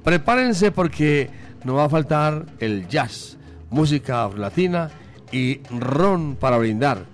[0.04, 1.30] Prepárense porque
[1.64, 3.38] no va a faltar el jazz,
[3.70, 4.90] música latina
[5.30, 7.04] y ron para brindar.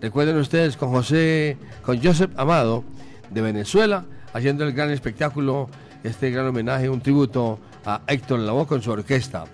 [0.00, 2.84] Recuerden ustedes con José, con Joseph Amado
[3.30, 5.70] de Venezuela, haciendo el gran espectáculo,
[6.04, 9.44] este gran homenaje, un tributo a Héctor Lavoe con su orquesta.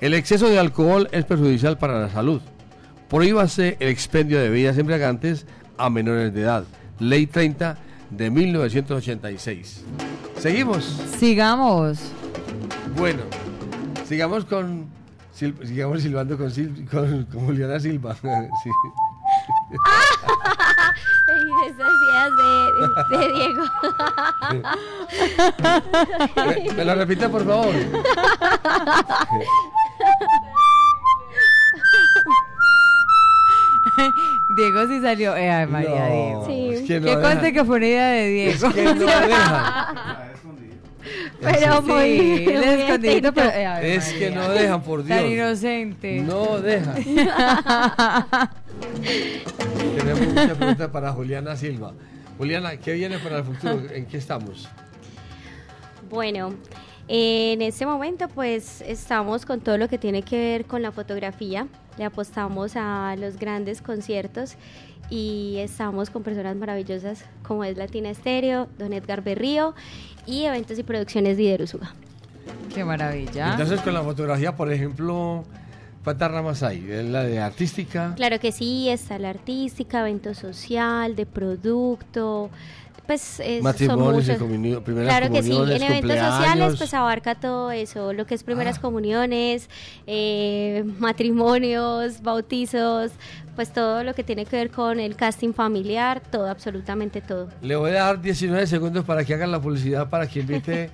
[0.00, 2.40] El exceso de alcohol es perjudicial para la salud.
[3.08, 5.46] Prohíbase el expendio de bebidas embriagantes
[5.76, 6.64] a menores de edad.
[6.98, 7.76] Ley 30
[8.16, 9.84] de 1986.
[10.38, 10.84] Seguimos.
[11.18, 11.98] Sigamos.
[12.96, 13.22] Bueno,
[14.06, 14.86] sigamos con.
[15.34, 18.14] sil- sigamos silbando con, Sil- con, con Juliana Silva.
[18.62, 18.70] Sí.
[21.66, 21.94] Esas
[22.36, 22.46] de,
[23.16, 23.64] de Diego.
[26.68, 27.74] ¿Me, me la repite, por favor?
[34.56, 35.36] Diego sí salió.
[35.36, 36.46] Eh, ay, María No, Diego.
[36.46, 36.68] Sí.
[36.74, 37.52] es que no que conste deja.
[37.52, 38.52] que fue una idea de Diego.
[38.68, 40.28] Es que no deja.
[41.40, 43.48] Pero Sí, muy, escondidito, pero.
[43.50, 45.18] eh, ay, Es que no dejan, por Dios.
[45.18, 46.20] Tan inocente.
[46.20, 46.94] No deja.
[49.98, 51.92] Tenemos muchas preguntas para Juliana Silva.
[52.38, 53.82] Juliana, ¿qué viene para el futuro?
[53.92, 54.68] ¿En qué estamos?
[56.08, 56.54] Bueno,
[57.14, 61.68] en este momento pues estamos con todo lo que tiene que ver con la fotografía.
[61.98, 64.56] Le apostamos a los grandes conciertos
[65.10, 69.74] y estamos con personas maravillosas como es Latina Estéreo, Don Edgar Berrío
[70.24, 71.94] y eventos y producciones de Iderusuga.
[72.74, 73.50] Qué maravilla.
[73.52, 75.44] Entonces, con la fotografía, por ejemplo,
[76.04, 76.78] ¿cuántas ramas hay?
[76.90, 78.14] ¿Es la de artística?
[78.16, 82.48] Claro que sí, está la artística, evento social, de producto,
[83.06, 84.38] pues es, son Matrimonios muchos.
[84.38, 88.42] comunio- primeras Claro que sí, en eventos sociales pues abarca todo eso, lo que es
[88.44, 89.68] primeras comuniones,
[90.06, 93.12] eh, matrimonios, bautizos,
[93.56, 97.48] pues todo lo que tiene que ver con el casting familiar, todo, absolutamente todo.
[97.60, 100.90] Le voy a dar 19 segundos para que hagan la publicidad para que invite.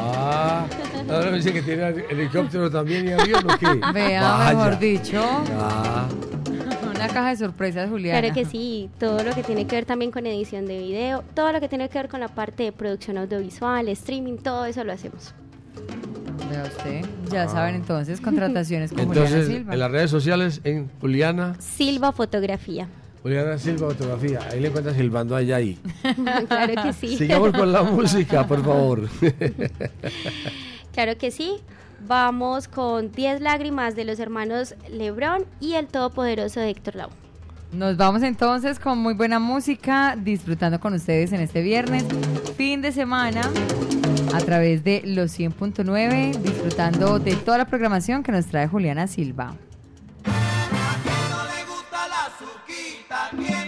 [0.00, 0.66] Ah,
[1.10, 3.66] ahora me dice que tiene helicóptero también y avión o qué.
[3.92, 4.54] Vea, Vaya.
[4.54, 5.22] mejor dicho.
[5.60, 6.06] Ah,
[6.98, 8.20] una caja de sorpresas, Juliana.
[8.20, 11.52] Claro que sí, todo lo que tiene que ver también con edición de video, todo
[11.52, 14.92] lo que tiene que ver con la parte de producción audiovisual, streaming, todo eso lo
[14.92, 15.32] hacemos.
[16.50, 17.48] Vea usted, ya ah.
[17.48, 19.74] saben entonces, contrataciones con Juliana Silva.
[19.74, 22.88] En las redes sociales, en Juliana Silva Fotografía.
[23.22, 25.78] Juliana Silva Fotografía, ahí le encuentras silbando allá ahí.
[26.48, 27.16] claro que sí.
[27.16, 29.08] Sigamos con la música, por favor.
[30.92, 31.60] claro que sí.
[32.00, 37.10] Vamos con 10 lágrimas de los hermanos Lebrón y el todopoderoso Héctor Lau.
[37.72, 42.04] Nos vamos entonces con muy buena música, disfrutando con ustedes en este viernes,
[42.56, 43.42] fin de semana,
[44.32, 49.54] a través de los 100.9, disfrutando de toda la programación que nos trae Juliana Silva.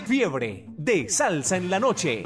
[0.06, 2.22] Fiebre de salsa en la noche.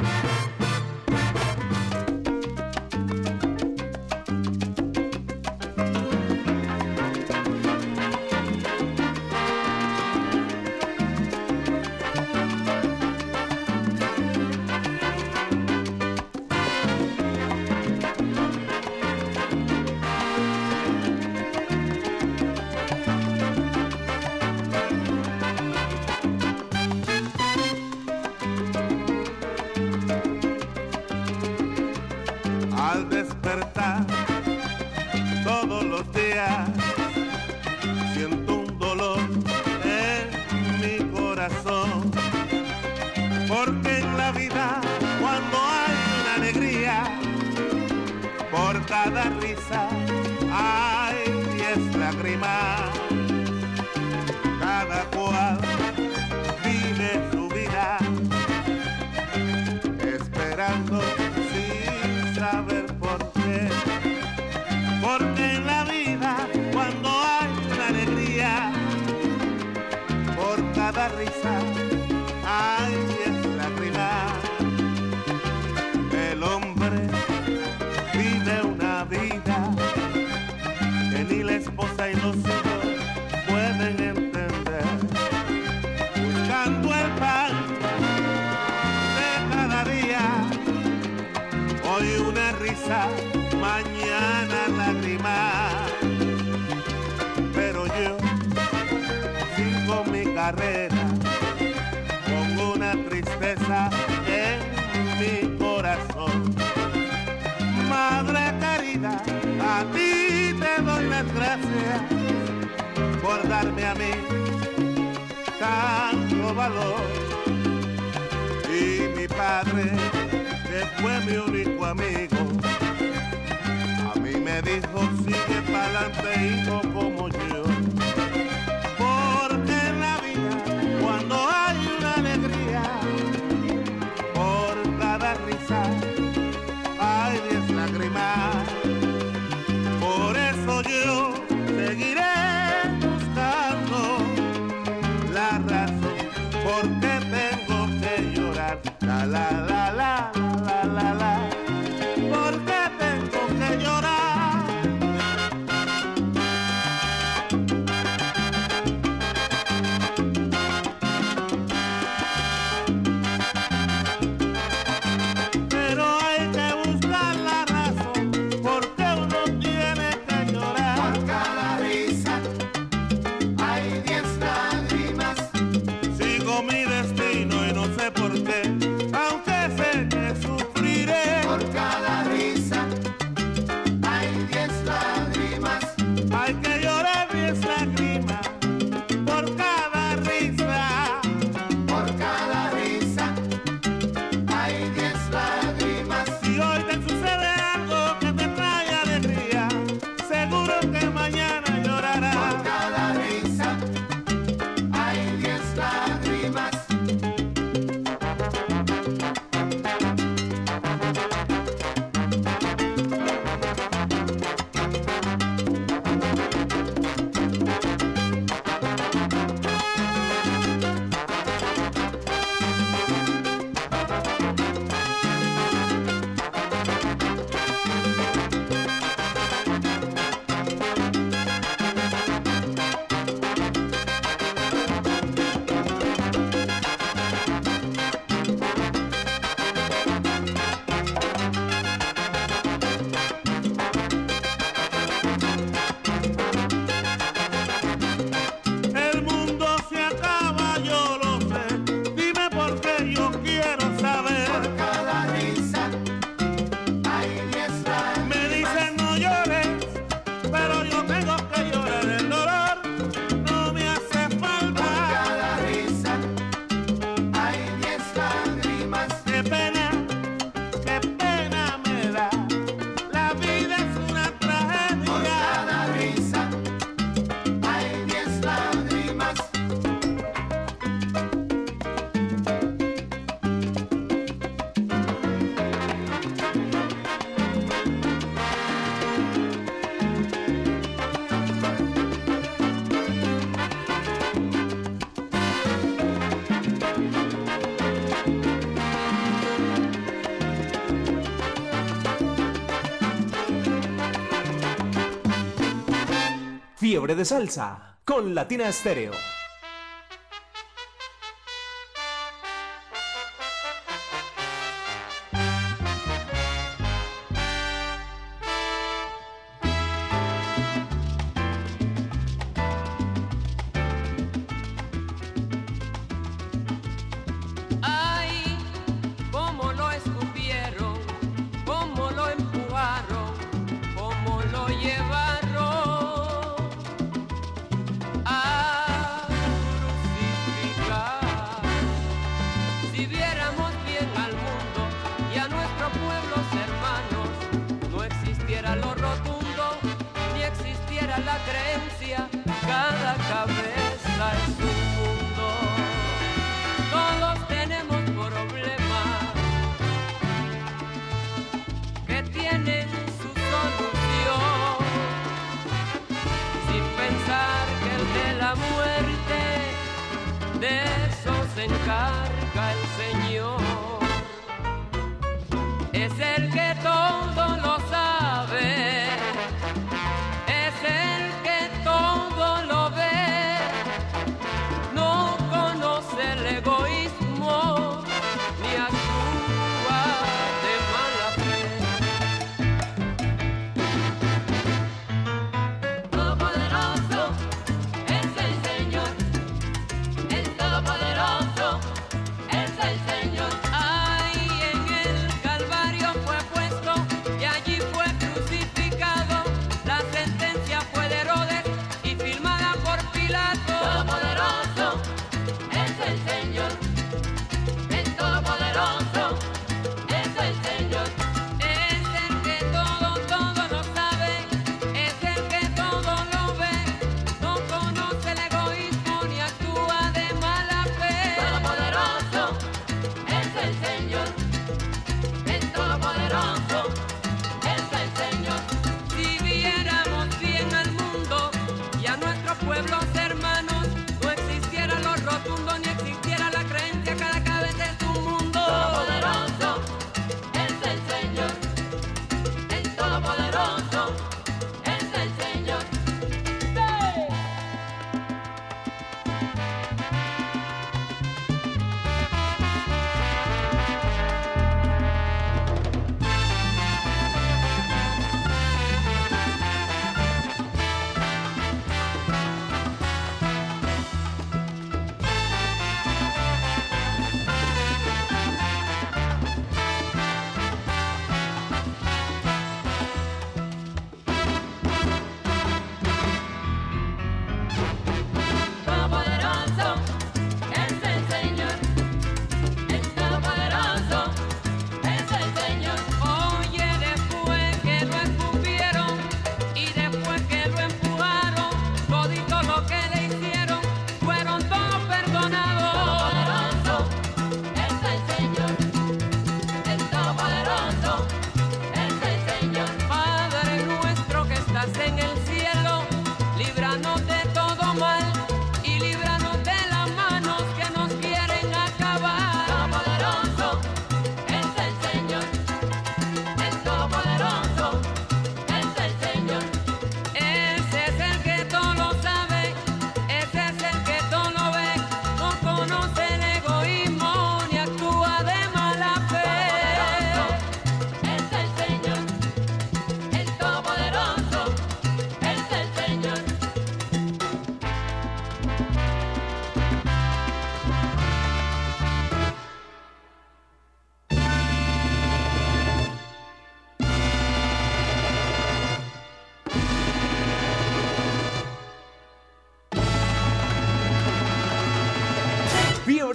[307.12, 309.33] De Salsa con Latina Estéreo.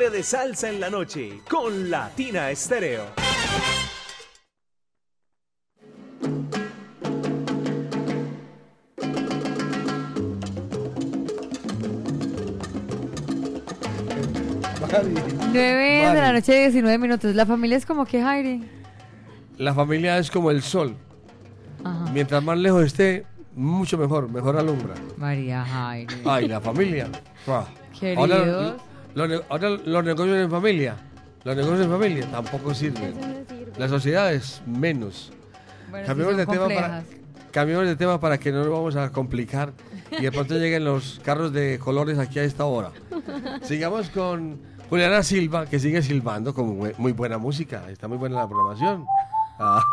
[0.10, 3.06] de salsa en la noche con Latina Estéreo.
[14.82, 15.14] Mari.
[15.52, 16.34] 9 de la Mari.
[16.34, 17.36] noche, 19 minutos.
[17.36, 18.64] La familia es como que Jairi.
[19.58, 20.96] La familia es como el sol.
[22.14, 23.26] Mientras más lejos esté,
[23.56, 24.96] mucho mejor, mejor alumbra.
[25.18, 26.16] María Jairi.
[26.26, 27.08] Ay, la familia.
[27.48, 27.66] Ah.
[27.98, 28.76] Queridos.
[29.16, 30.96] Los ahora los negocios en familia.
[31.44, 33.16] Los negocios en familia tampoco sirven.
[33.16, 33.74] No sirve.
[33.78, 35.32] Las sociedades menos.
[35.90, 39.74] Bueno, cambiamos, de tema para, que no nos vamos a complicar
[40.12, 42.92] y de pronto lleguen los carros de colores aquí a esta hora.
[43.64, 44.60] Sigamos con
[44.90, 47.90] Juliana Silva, que sigue silbando con muy, buena música.
[47.90, 49.06] Está muy buena la programación.
[49.60, 49.84] Ah.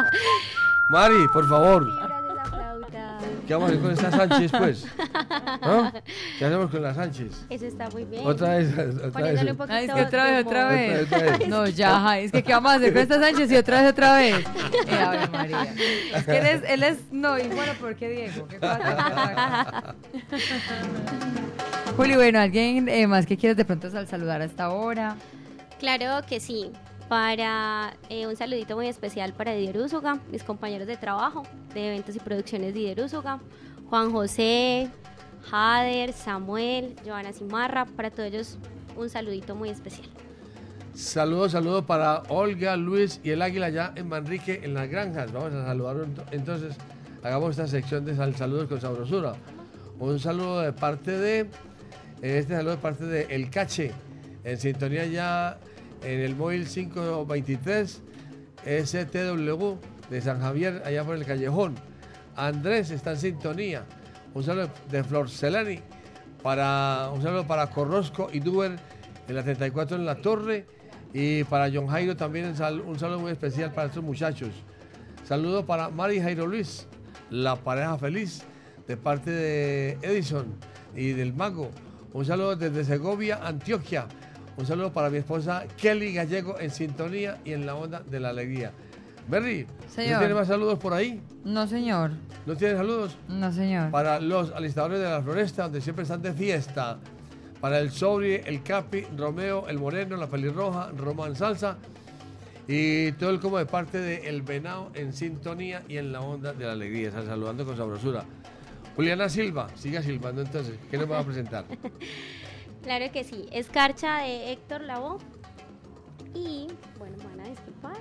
[0.90, 2.19] Mari, por favor.
[3.50, 4.86] ¿Qué vamos a hacer con esta Sánchez, pues?
[5.62, 5.92] ¿No?
[6.38, 7.46] ¿Qué hacemos con la Sánchez?
[7.50, 8.24] Eso está muy bien.
[8.24, 9.50] Otra vez, otra Poniéndole vez.
[9.50, 11.02] un poquito Ay, es que otra vez, otra vez.
[11.02, 11.48] Otra vez, otra vez.
[11.48, 14.16] No, ya, es que ¿qué vamos a hacer con esta Sánchez y otra vez, otra
[14.18, 14.44] vez?
[14.86, 15.66] Eh, Ave María.
[16.14, 18.46] Es que él es, él es, no, y bueno, ¿por qué Diego?
[18.46, 19.94] ¿Qué pasa?
[21.96, 25.16] Juli, bueno, ¿alguien eh, más que quieras de pronto sal- saludar a esta hora?
[25.80, 26.70] Claro que sí.
[27.10, 29.76] Para eh, un saludito muy especial para Didier
[30.30, 31.42] mis compañeros de trabajo
[31.74, 32.72] de eventos y producciones
[33.04, 33.40] Úsuga,
[33.88, 34.88] Juan José,
[35.50, 38.58] Jader, Samuel, Joana Cimarra, para todos ellos
[38.96, 40.08] un saludito muy especial.
[40.94, 45.32] Saludos, saludos para Olga, Luis y el Águila allá en Manrique, en las granjas.
[45.32, 46.76] Vamos a saludar ent- entonces.
[47.24, 49.32] Hagamos esta sección de sal- saludos con sabrosura.
[49.98, 51.50] Un saludo de parte de.
[52.22, 53.90] Este saludo de parte de El Cache,
[54.44, 55.58] en sintonía ya
[56.02, 58.02] en el móvil 523
[58.64, 59.74] STW
[60.10, 61.74] de San Javier, allá por el callejón.
[62.36, 63.84] Andrés está en sintonía.
[64.34, 65.80] Un saludo de Flor Celani.
[66.42, 68.76] Para, un saludo para Corrosco y Duber
[69.28, 70.66] en la 34 en la torre.
[71.12, 74.50] Y para John Jairo también un sal- un saludo muy especial para estos muchachos.
[75.24, 76.86] Saludo para Mari Jairo Luis,
[77.30, 78.42] la pareja feliz,
[78.86, 80.46] de parte de Edison
[80.96, 81.70] y del Mago.
[82.12, 84.06] Un saludo desde Segovia, Antioquia.
[84.60, 88.28] Un saludo para mi esposa Kelly Gallego en sintonía y en la onda de la
[88.28, 88.72] alegría.
[89.26, 91.18] Berry, ¿no tiene más saludos por ahí?
[91.44, 92.10] No, señor.
[92.44, 93.16] ¿No tiene saludos?
[93.26, 93.90] No, señor.
[93.90, 96.98] Para los alistadores de la floresta, donde siempre están de fiesta.
[97.58, 101.78] Para el Sobri, el Capi, Romeo, el Moreno, la Pelirroja, Román Salsa.
[102.68, 106.52] Y todo el como de parte de El Venado en sintonía y en la onda
[106.52, 107.08] de la alegría.
[107.08, 108.24] Están saludando con sabrosura.
[108.94, 110.74] Juliana Silva, siga silbando entonces.
[110.90, 111.64] ¿Qué nos va a presentar?
[112.82, 115.18] Claro que sí, Escarcha de Héctor Lavoe.
[116.34, 117.96] Y, bueno, me van a disculpar,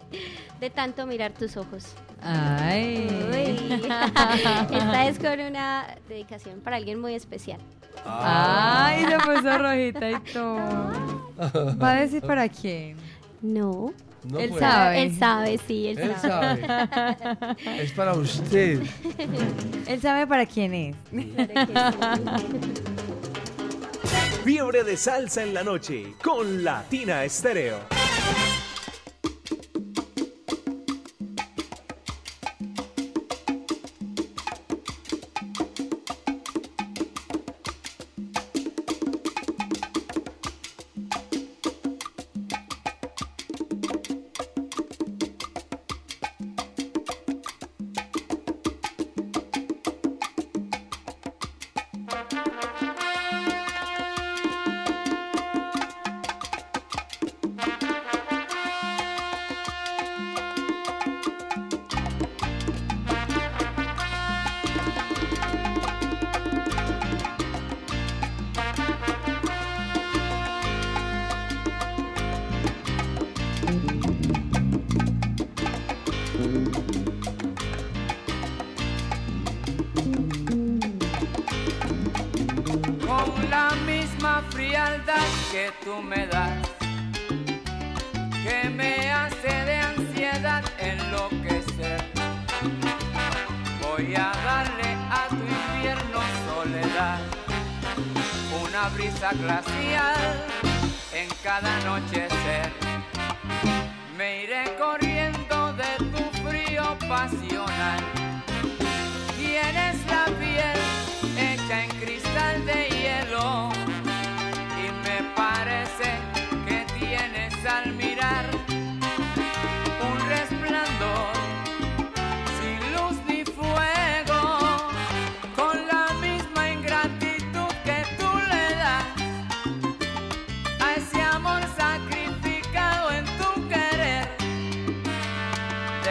[0.60, 1.94] de tanto mirar tus ojos.
[2.22, 3.08] Ay.
[3.32, 3.82] Uy.
[3.82, 7.60] Esta es con una dedicación para alguien muy especial.
[8.04, 11.76] Ay, se puso rojita y todo.
[11.82, 12.96] ¿Va a decir para quién?
[13.42, 13.92] No.
[14.24, 14.60] No él puede.
[14.60, 15.02] sabe.
[15.02, 16.62] Él sabe, sí, él, Él sabe.
[17.82, 18.82] Es para usted.
[19.86, 20.96] Él sabe para quién es.
[24.44, 27.78] Fiebre de salsa en la noche con Latina Estéreo.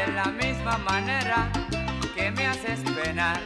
[0.05, 1.49] De la misma manera
[2.15, 3.39] que me haces penar.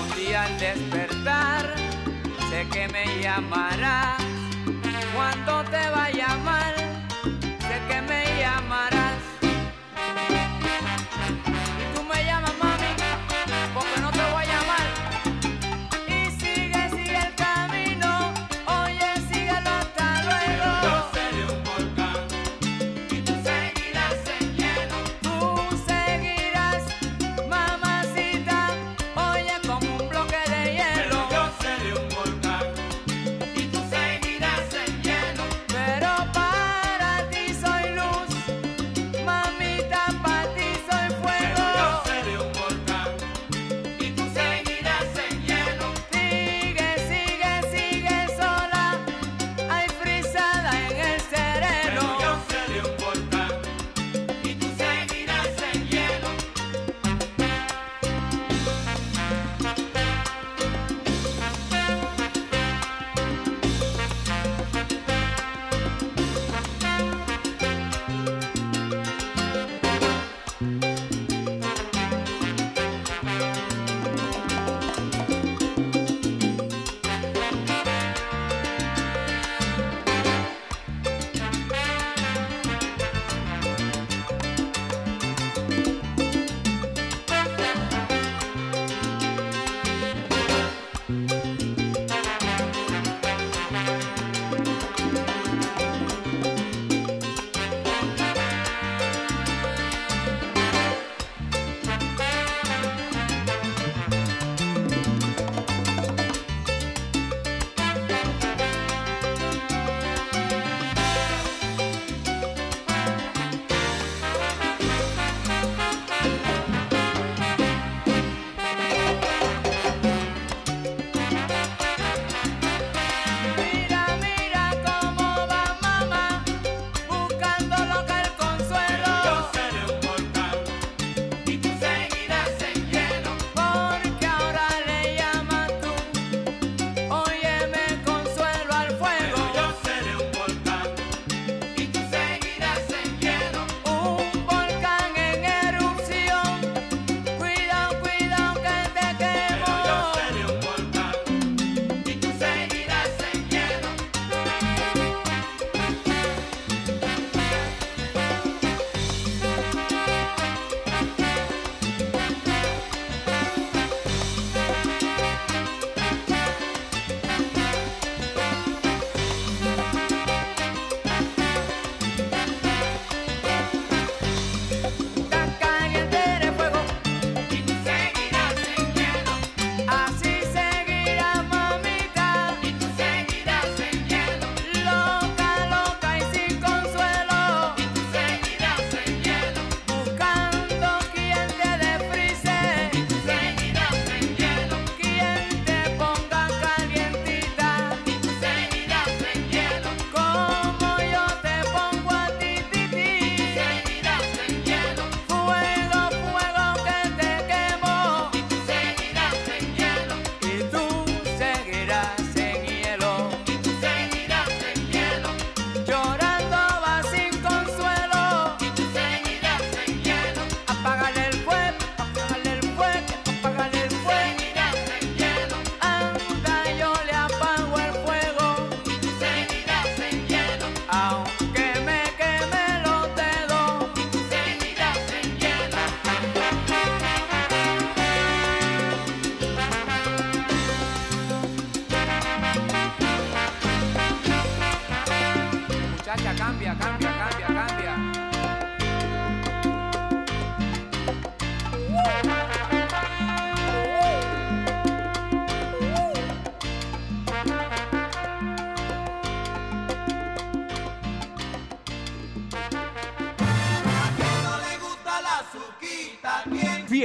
[0.00, 1.74] Un día al despertar,
[2.50, 4.22] sé que me llamarás.
[5.14, 6.77] Cuando te vaya mal, sé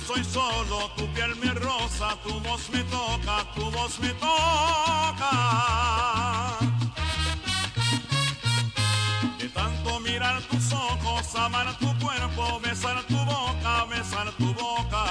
[0.00, 5.32] Estoy solo, tu piel me rosa, tu voz me toca, tu voz me toca.
[9.38, 15.04] De tanto mirar tus ojos, amar tu cuerpo, besar tu boca, besar tu boca.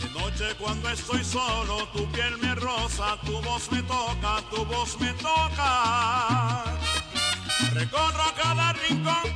[0.00, 4.98] De noche cuando estoy solo, tu piel me rosa, tu voz me toca, tu voz
[5.00, 6.64] me toca.
[7.74, 9.31] Recorro cada rincón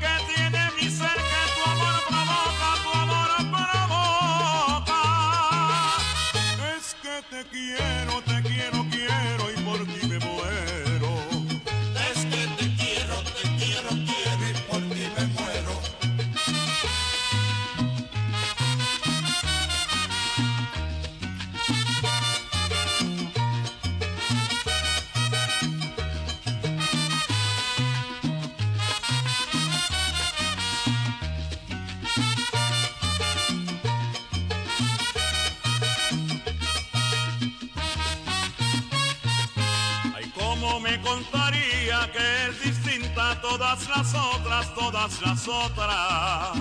[43.97, 46.53] las otras, todas las otras.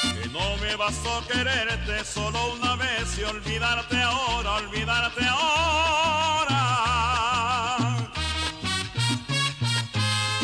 [0.00, 6.60] Que no me bastó quererte solo una vez y olvidarte ahora, olvidarte ahora.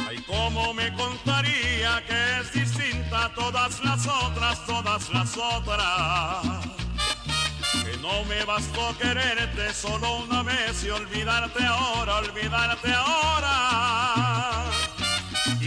[0.09, 6.67] Ay, cómo me contaría que es distinta a todas las otras, todas las otras.
[7.85, 14.40] Que no me bastó quererte solo una vez y olvidarte ahora, olvidarte ahora.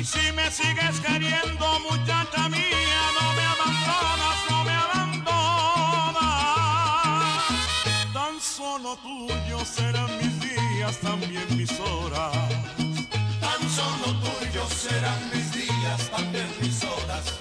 [0.04, 5.34] Si me sigues queriendo, muchacha mía, no me abandonas, no me abandonas.
[8.12, 12.34] Tan solo tuyo serán mis días, también mis horas.
[13.40, 17.33] Tan solo tuyo serán mis días, también mis horas.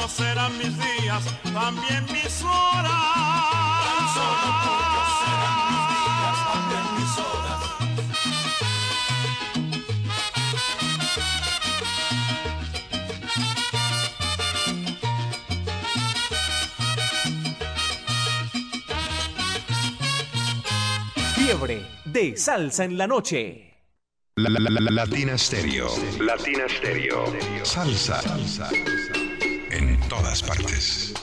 [0.00, 1.22] Tuyos serán mis días,
[1.52, 2.92] también mis horas.
[3.84, 8.70] Tan solo tuyos serán mis días, también mis horas.
[21.34, 23.66] Fiebre de salsa en la noche.
[24.36, 25.88] La, la, la, la- Latina Stereo.
[26.20, 27.24] Latina Stereo.
[27.64, 28.20] Salsa.
[28.22, 28.70] Salsa.
[30.10, 31.14] Todas partes.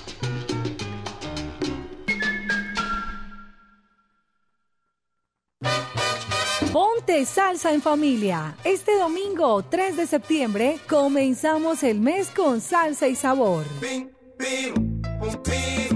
[6.72, 8.56] Ponte salsa en familia.
[8.64, 13.66] Este domingo 3 de septiembre comenzamos el mes con salsa y sabor.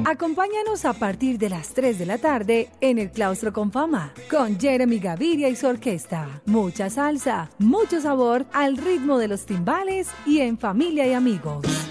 [0.04, 4.60] Acompáñanos a partir de las 3 de la tarde en el Claustro con Fama con
[4.60, 6.42] Jeremy Gaviria y su orquesta.
[6.46, 11.91] Mucha salsa, mucho sabor al ritmo de los timbales y en familia y amigos.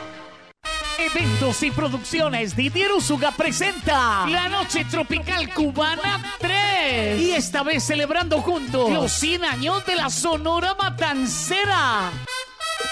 [1.05, 8.39] Eventos y producciones Didier Usuga presenta la Noche Tropical Cubana 3 y esta vez celebrando
[8.41, 12.11] juntos los 100 años de la Sonora Matancera.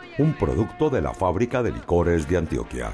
[0.21, 2.93] un producto de la fábrica de licores de Antioquia.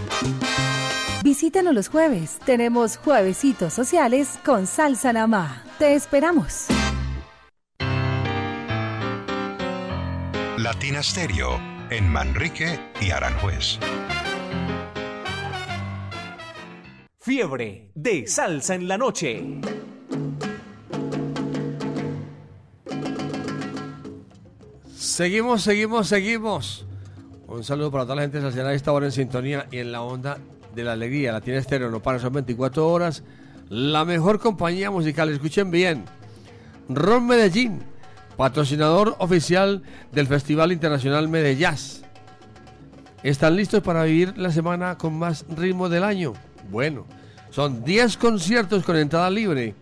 [1.23, 2.39] Visítanos los jueves.
[2.45, 5.63] Tenemos juevesitos sociales con salsa namá.
[5.77, 6.65] Te esperamos.
[10.57, 11.59] Latina Stereo
[11.91, 13.77] en Manrique y Aranjuez.
[17.19, 19.61] Fiebre de salsa en la noche.
[24.95, 26.87] Seguimos, seguimos, seguimos.
[27.45, 30.39] Un saludo para toda la gente a esta hora en sintonía y en la onda
[30.73, 31.31] de la alegría.
[31.31, 33.23] La tiene estéreo, no para, son 24 horas.
[33.69, 36.05] La mejor compañía musical, escuchen bien.
[36.89, 37.79] Ron Medellín,
[38.37, 42.03] patrocinador oficial del Festival Internacional Medellás.
[43.23, 46.33] ¿Están listos para vivir la semana con más ritmo del año?
[46.69, 47.05] Bueno,
[47.51, 49.75] son 10 conciertos con entrada libre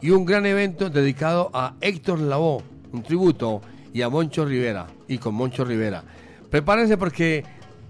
[0.00, 2.62] y un gran evento dedicado a Héctor Lavoe,
[2.92, 3.62] un tributo,
[3.92, 6.04] y a Moncho Rivera, y con Moncho Rivera.
[6.50, 7.44] Prepárense porque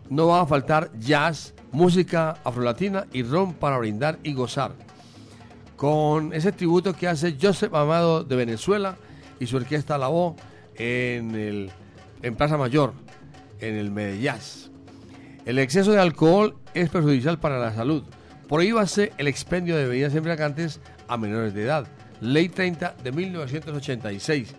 [0.09, 4.73] no va a faltar jazz, música afrolatina y ron para brindar y gozar.
[5.77, 8.97] Con ese tributo que hace Joseph Amado de Venezuela
[9.39, 10.01] y su orquesta
[10.77, 11.71] en, el,
[12.23, 12.95] en Plaza Mayor,
[13.61, 14.71] en el Medellás.
[15.45, 18.05] El exceso de alcohol es perjudicial para la salud.
[18.49, 21.87] Prohíbase el expendio de bebidas embriagantes a menores de edad.
[22.23, 24.55] Ley 30 de 1986.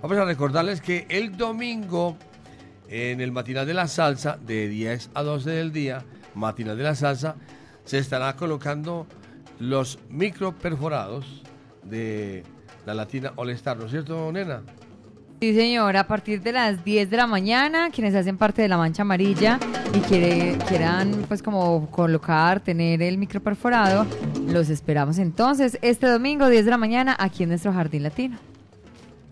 [0.00, 2.16] Vamos a recordarles que el domingo,
[2.88, 6.02] en el matinal de la salsa, de 10 a 12 del día,
[6.34, 7.36] matinal de la salsa,
[7.84, 9.06] se estará colocando
[9.58, 11.42] los micro perforados
[11.84, 12.42] de
[12.86, 14.62] la Latina All Star, ¿no es cierto, nena?
[15.40, 18.76] Sí, señor, a partir de las 10 de la mañana, quienes hacen parte de la
[18.76, 19.58] mancha amarilla
[19.92, 24.06] y quiere- quieran pues como colocar, tener el micro perforado,
[24.46, 28.38] los esperamos entonces este domingo 10 de la mañana aquí en nuestro Jardín Latino.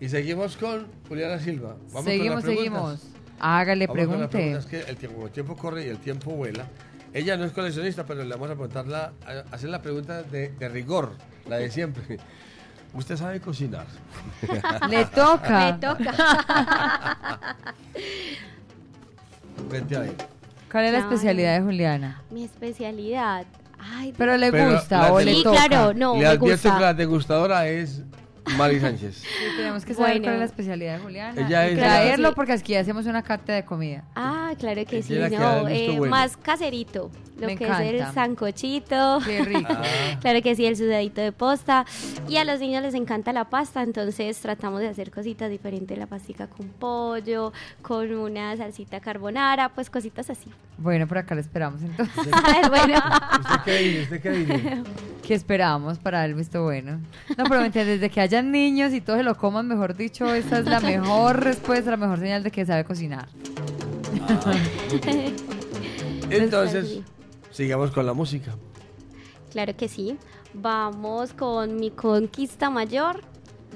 [0.01, 1.69] Y seguimos con Juliana Silva.
[1.77, 2.99] Vamos con seguimos, las preguntas.
[2.99, 3.07] seguimos.
[3.39, 4.37] Hágale, Vamos con las pregunte.
[4.37, 6.65] preguntas, que el tiempo, el tiempo corre y el tiempo vuela.
[7.13, 10.69] Ella no es coleccionista, pero le vamos a preguntarla, a hacer la pregunta de, de
[10.69, 11.13] rigor,
[11.49, 12.17] la de siempre.
[12.93, 13.85] Usted sabe cocinar.
[14.89, 15.71] Le toca.
[15.71, 17.55] Me toca.
[19.69, 20.15] Vete ahí.
[20.71, 22.21] ¿Cuál es la especialidad de Juliana?
[22.29, 23.45] Mi especialidad.
[23.79, 25.67] Ay, Pero le Pero gusta la o le Sí, toca.
[25.67, 26.75] claro, no, Le me advierto gusta.
[26.77, 28.01] que la degustadora es
[28.57, 29.17] Mari Sánchez.
[29.17, 30.23] Sí, tenemos que saber Bueno.
[30.23, 31.47] cuál es la especialidad de Juliana.
[31.47, 32.33] Ella es- traerlo Sí.
[32.35, 34.03] porque aquí hacemos una carta de comida.
[34.15, 36.11] Ah, claro que Ella sí, no, eh, bueno.
[36.11, 37.11] más caserito,
[37.41, 39.19] lo Me que es el sancochito.
[39.25, 39.67] Qué rico.
[39.69, 39.83] Ah.
[40.21, 41.85] Claro que sí, el sudadito de posta.
[42.29, 46.07] Y a los niños les encanta la pasta, entonces tratamos de hacer cositas diferentes, la
[46.07, 47.51] pastica con pollo,
[47.81, 50.49] con una salsita carbonara, pues cositas así.
[50.77, 52.27] Bueno, por acá lo esperamos entonces.
[52.69, 52.95] bueno.
[53.39, 54.01] ¿Usted qué dice?
[54.03, 54.83] ¿Usted qué dice?
[55.27, 56.99] ¿Qué esperamos para el visto bueno?
[57.37, 57.61] No, pero.
[57.69, 61.43] Desde que hayan niños y todos se lo coman, mejor dicho, esa es la mejor
[61.43, 63.27] respuesta, la mejor señal de que sabe cocinar.
[66.29, 67.01] Entonces,
[67.51, 68.55] sigamos con la música.
[69.51, 70.17] Claro que sí.
[70.53, 73.21] Vamos con mi conquista mayor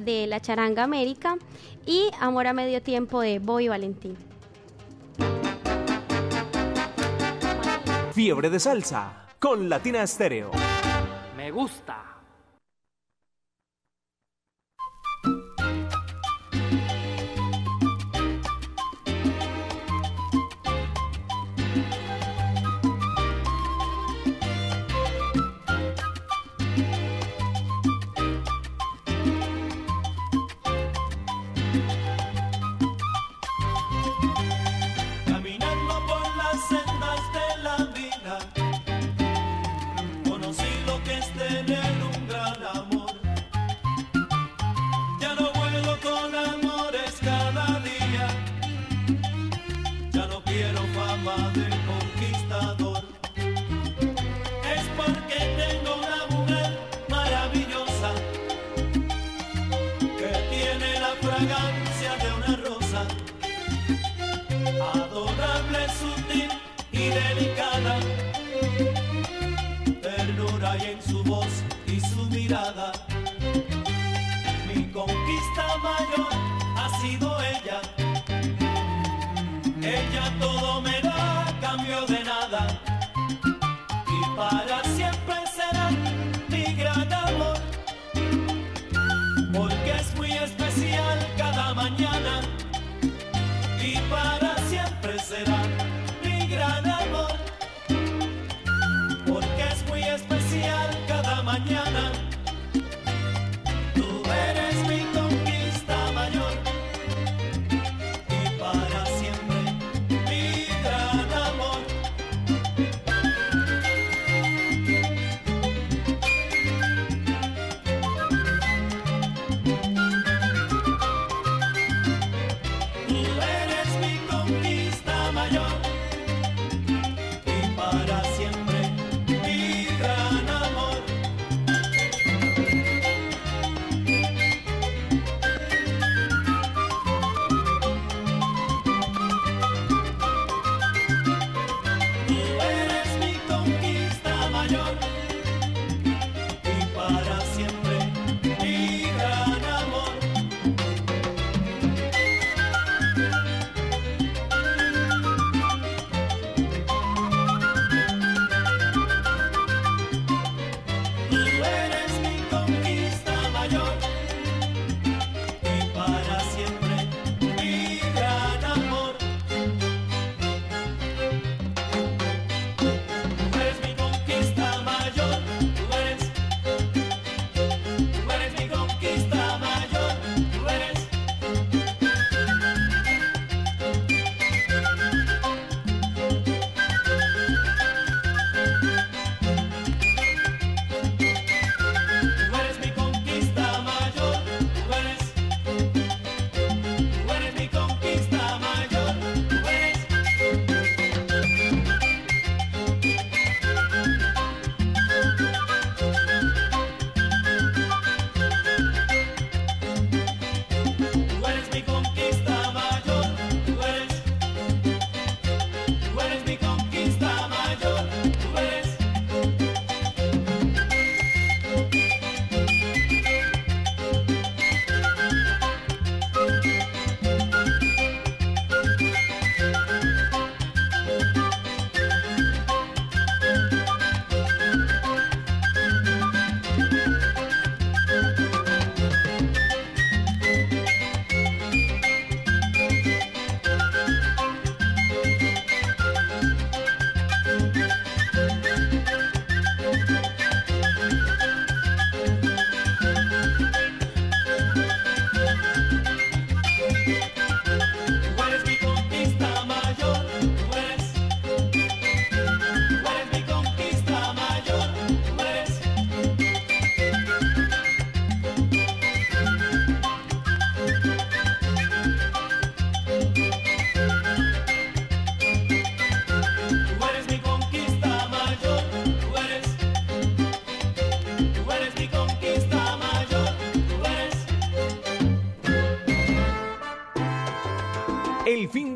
[0.04, 1.38] de la charanga América
[1.86, 4.18] y Amor a medio tiempo de Bobby Valentín.
[8.14, 10.52] Fiebre de salsa con Latina Estéreo.
[11.36, 12.15] Me gusta.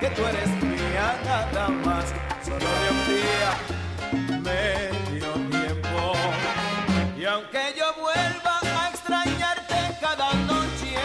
[0.00, 2.06] Que tú eres mía nada más,
[2.42, 3.50] solo de un día,
[4.40, 6.12] medio tiempo.
[7.18, 10.96] Y aunque yo vuelva a extrañarte cada noche,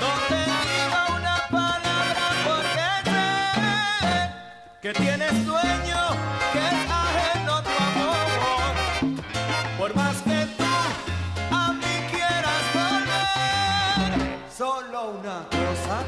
[0.00, 0.40] no te
[0.70, 3.26] digo una palabra porque sé
[4.80, 5.79] que tienes dueño,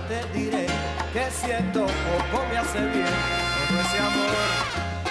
[0.08, 0.66] te diré,
[1.12, 3.06] que siento poco me hace bien
[3.68, 4.36] todo ese amor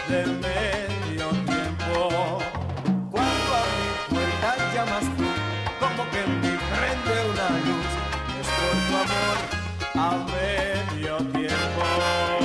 [0.10, 2.40] de medio tiempo.
[3.12, 5.28] Cuando a mi puerta llamas tú,
[5.80, 7.90] como que me prende una luz,
[8.40, 9.38] es por tu amor
[9.96, 12.41] a medio tiempo.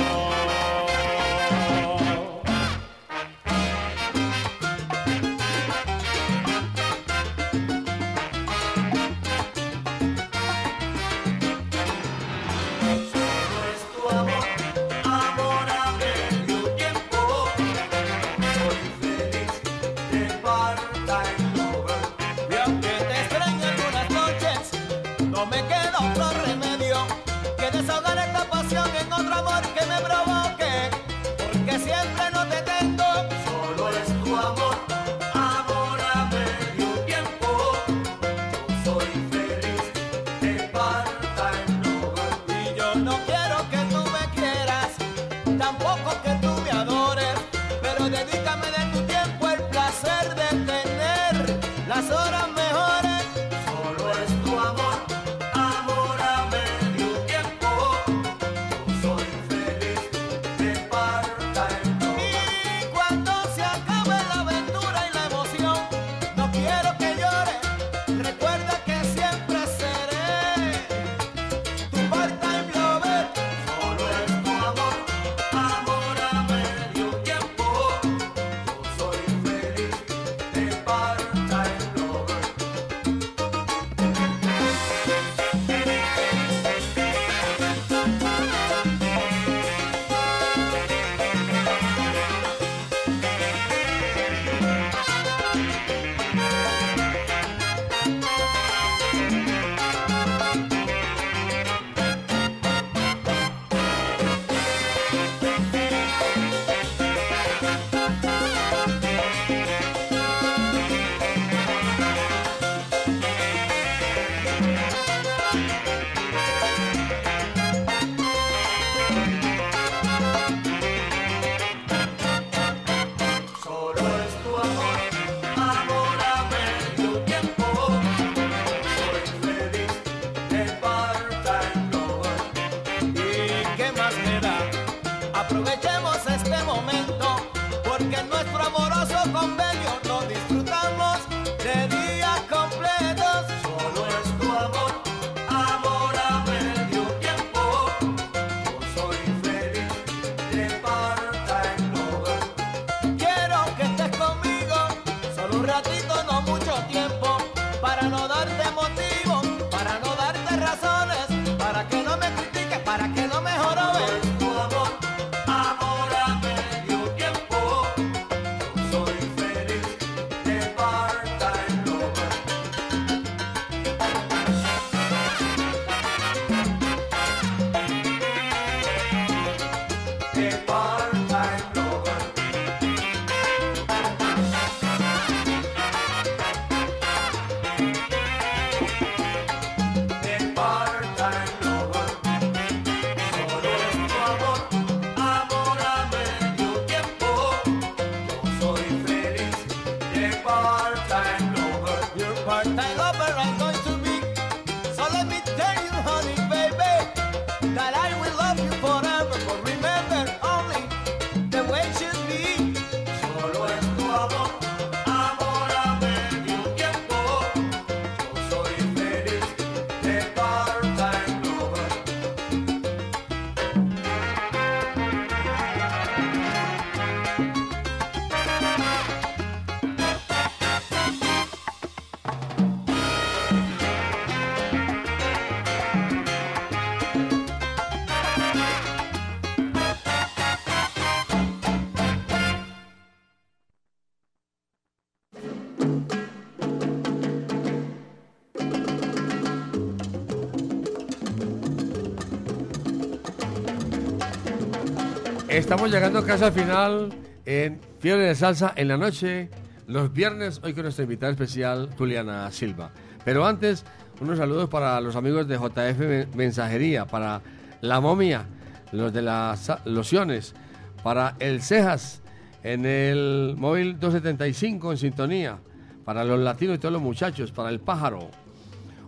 [255.57, 257.09] Estamos llegando casi al final
[257.43, 259.49] en Fiebre de Salsa en la noche,
[259.87, 262.91] los viernes, hoy con nuestra invitada especial, Juliana Silva.
[263.25, 263.83] Pero antes,
[264.21, 267.41] unos saludos para los amigos de JF Men- Mensajería, para
[267.81, 268.45] La Momia,
[268.91, 270.53] los de las lociones,
[271.01, 272.21] para El Cejas,
[272.61, 275.57] en el móvil 275 en sintonía,
[276.05, 278.29] para los latinos y todos los muchachos, para El Pájaro.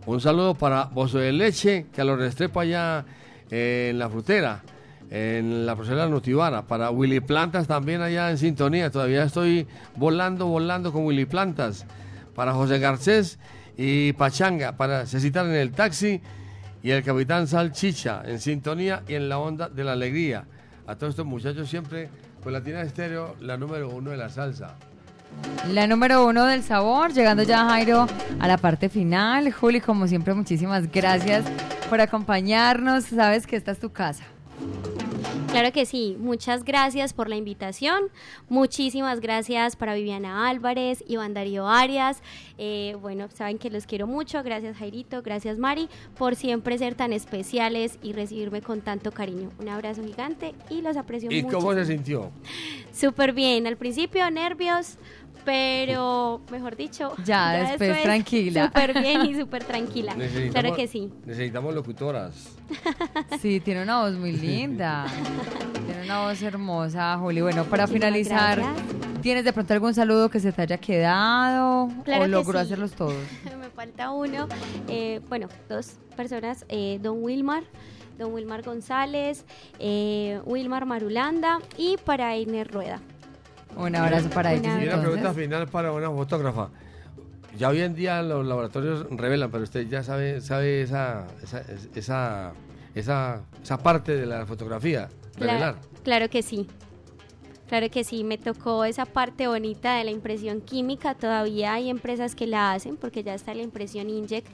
[0.07, 3.05] Un saludo para Bozo de Leche, que a lo restrepo allá
[3.51, 4.63] en la frutera,
[5.09, 6.63] en la profesora Nutibara.
[6.63, 8.91] Para Willy Plantas también allá en sintonía.
[8.91, 11.85] Todavía estoy volando, volando con Willy Plantas.
[12.35, 13.39] Para José Garcés
[13.77, 16.21] y Pachanga, para se citan en el taxi.
[16.81, 20.45] Y el capitán Salchicha en sintonía y en la onda de la alegría.
[20.87, 22.09] A todos estos muchachos siempre
[22.41, 24.75] con Latina Estéreo, la número uno de la salsa.
[25.73, 28.07] La número uno del sabor, llegando ya Jairo
[28.39, 29.51] a la parte final.
[29.51, 31.45] Juli, como siempre, muchísimas gracias
[31.89, 33.03] por acompañarnos.
[33.05, 34.23] Sabes que esta es tu casa.
[35.51, 38.03] Claro que sí, muchas gracias por la invitación,
[38.49, 42.21] muchísimas gracias para Viviana Álvarez, Iván Darío Arias,
[42.59, 47.13] eh, bueno, saben que los quiero mucho, gracias Jairito, gracias Mari, por siempre ser tan
[47.13, 49.49] especiales y recibirme con tanto cariño.
[49.59, 51.57] Un abrazo gigante y los aprecio ¿Y mucho.
[51.57, 52.29] cómo se sintió?
[52.93, 54.97] Súper bien, al principio nervios,
[55.45, 58.67] pero mejor dicho, Ya, después tranquila.
[58.67, 60.15] Súper bien y súper tranquila.
[60.51, 61.11] Claro que sí.
[61.25, 62.55] Necesitamos locutoras.
[63.41, 65.05] Sí, tiene una voz muy linda.
[65.85, 67.41] tiene una voz hermosa, Juli.
[67.41, 68.61] Bueno, para Muchísimas finalizar,
[69.21, 71.89] ¿tienes de pronto algún saludo que se te haya quedado?
[72.03, 72.65] Claro ¿O que logró sí.
[72.65, 73.15] hacerlos todos?
[73.59, 74.47] Me falta uno.
[74.87, 76.65] Eh, bueno, dos personas.
[76.69, 77.63] eh, don Wilmar,
[78.17, 79.45] don Wilmar González,
[79.79, 82.99] eh, Wilmar Marulanda y para Einer Rueda.
[83.79, 84.65] Un abrazo para ellos.
[84.81, 86.69] Y una pregunta final para una fotógrafa.
[87.57, 91.61] Ya hoy en día los laboratorios revelan, pero usted ya sabe, sabe esa, esa,
[91.95, 92.53] esa,
[92.93, 95.75] esa, esa parte de la fotografía, revelar.
[95.75, 96.67] Cla- claro que sí.
[97.67, 101.13] Claro que sí, me tocó esa parte bonita de la impresión química.
[101.15, 104.47] Todavía hay empresas que la hacen porque ya está la impresión Inject,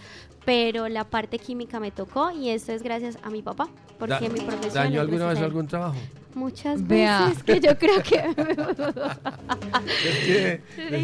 [0.46, 3.70] pero la parte química me tocó y esto es gracias a mi papá,
[4.00, 5.96] porque Da- mi profesión ¿Dañó alguna vez algún trabajo?
[6.36, 7.28] Muchas Vea.
[7.30, 8.22] veces que yo creo que...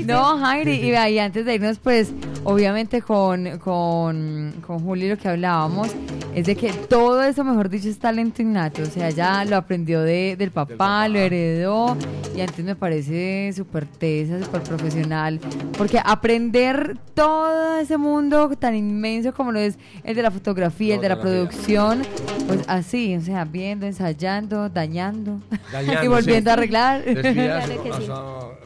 [0.06, 2.12] No, Jairi, y, vea, y antes de irnos, pues,
[2.44, 5.90] obviamente con, con, con Juli lo que hablábamos
[6.36, 8.82] es de que todo eso, mejor dicho, es talento innato.
[8.84, 11.98] O sea, ya lo aprendió de, del papá, lo heredó,
[12.36, 15.40] y antes me parece súper tesa, súper profesional,
[15.78, 21.02] porque aprender todo ese mundo tan inmenso como lo es el de la fotografía, el
[21.02, 22.04] de la producción,
[22.48, 25.42] pues así, o sea, viendo, ensayando, dañando,
[25.72, 26.50] Dañando, y volviendo sí.
[26.50, 27.04] a arreglar.
[27.04, 28.08] Claro que sí.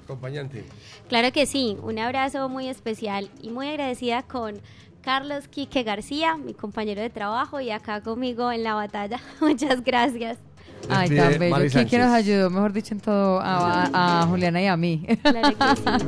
[0.03, 0.63] acompañante.
[1.07, 4.55] Claro que sí, un abrazo muy especial y muy agradecida con
[5.05, 9.19] Carlos Quique García, mi compañero de trabajo y acá conmigo en la batalla.
[9.39, 10.37] Muchas gracias.
[10.89, 11.69] Ay, Despide tan bello.
[11.79, 15.05] Quique nos ayudó, mejor dicho, en todo a, a- a Juliana y a mí.
[15.21, 16.07] Claro que sí.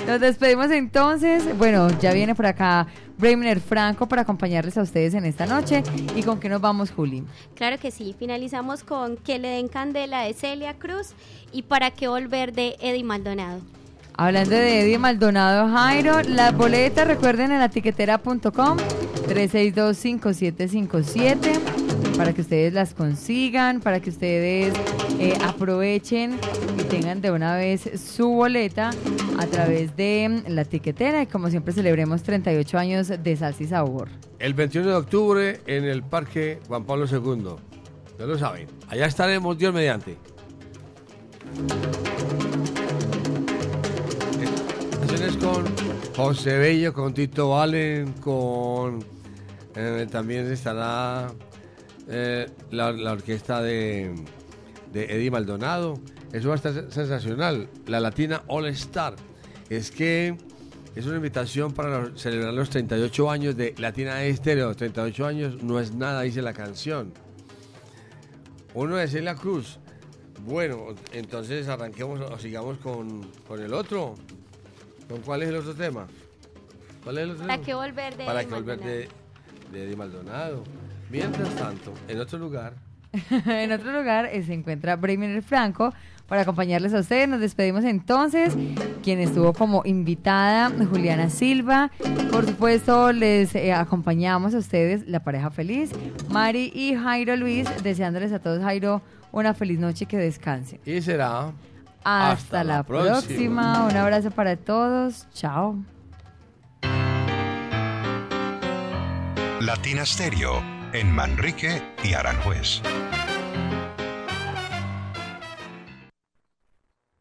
[0.06, 1.56] Nos despedimos entonces.
[1.58, 2.86] Bueno, ya viene por acá
[3.18, 5.82] Bremer Franco para acompañarles a ustedes en esta noche.
[6.16, 7.22] ¿Y con qué nos vamos, Juli?
[7.54, 11.10] Claro que sí, finalizamos con Que le den candela de Celia Cruz
[11.52, 13.60] y Para qué volver de Eddie Maldonado.
[14.20, 18.76] Hablando de Eddie Maldonado Jairo, las boletas recuerden en la tiquetera.com
[19.26, 21.58] 3625757
[22.18, 24.74] para que ustedes las consigan, para que ustedes
[25.18, 26.38] eh, aprovechen
[26.78, 28.90] y tengan de una vez su boleta
[29.38, 33.68] a través de mm, la tiquetera y como siempre celebremos 38 años de salsa y
[33.68, 34.10] sabor.
[34.38, 37.54] El 21 de octubre en el Parque Juan Pablo II.
[38.18, 38.66] Ya lo saben.
[38.86, 40.18] Allá estaremos, Dios mediante.
[45.10, 45.64] Con
[46.14, 49.04] José Bello, con Tito Valen, con.
[49.74, 51.32] eh, también estará
[52.08, 54.14] eh, la, la orquesta de,
[54.92, 55.94] de Eddie Maldonado.
[56.32, 57.68] Eso va a estar sensacional.
[57.86, 59.16] La Latina All Star.
[59.68, 60.36] Es que
[60.94, 64.72] es una invitación para celebrar los 38 años de Latina Estéreo.
[64.76, 67.12] 38 años no es nada, dice la canción.
[68.74, 69.80] Uno de Celia Cruz.
[70.46, 74.14] Bueno, entonces arranquemos o sigamos con, con el otro.
[75.10, 76.06] ¿Con cuál es el otro tema?
[77.02, 77.66] ¿Cuál es el otro Para tema?
[77.66, 79.08] qué volver de Para Eddie que volver de,
[79.72, 80.62] de Eddie Maldonado.
[81.10, 82.74] Mientras tanto, en otro lugar,
[83.46, 85.92] en otro lugar eh, se encuentra Bremer Franco
[86.28, 87.28] para acompañarles a ustedes.
[87.28, 88.54] Nos despedimos entonces.
[89.02, 91.90] Quien estuvo como invitada, Juliana Silva.
[92.30, 95.90] Por supuesto, les eh, acompañamos a ustedes, la pareja feliz,
[96.28, 100.78] Mari y Jairo Luis, deseándoles a todos, Jairo, una feliz noche y que descansen.
[100.86, 101.50] y será
[102.04, 103.20] hasta, la, próxima.
[103.20, 103.86] próxima.
[103.86, 105.28] Un abrazo para todos.
[105.32, 105.76] Chao.
[109.60, 110.62] Latina Stereo
[110.92, 112.80] en Manrique y Aranjuez.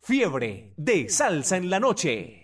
[0.02, 2.40] Fiebre de salsa en la noche.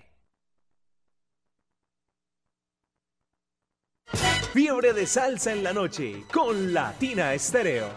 [4.53, 7.89] Fiebre de salsa en la noche con Latina Stereo.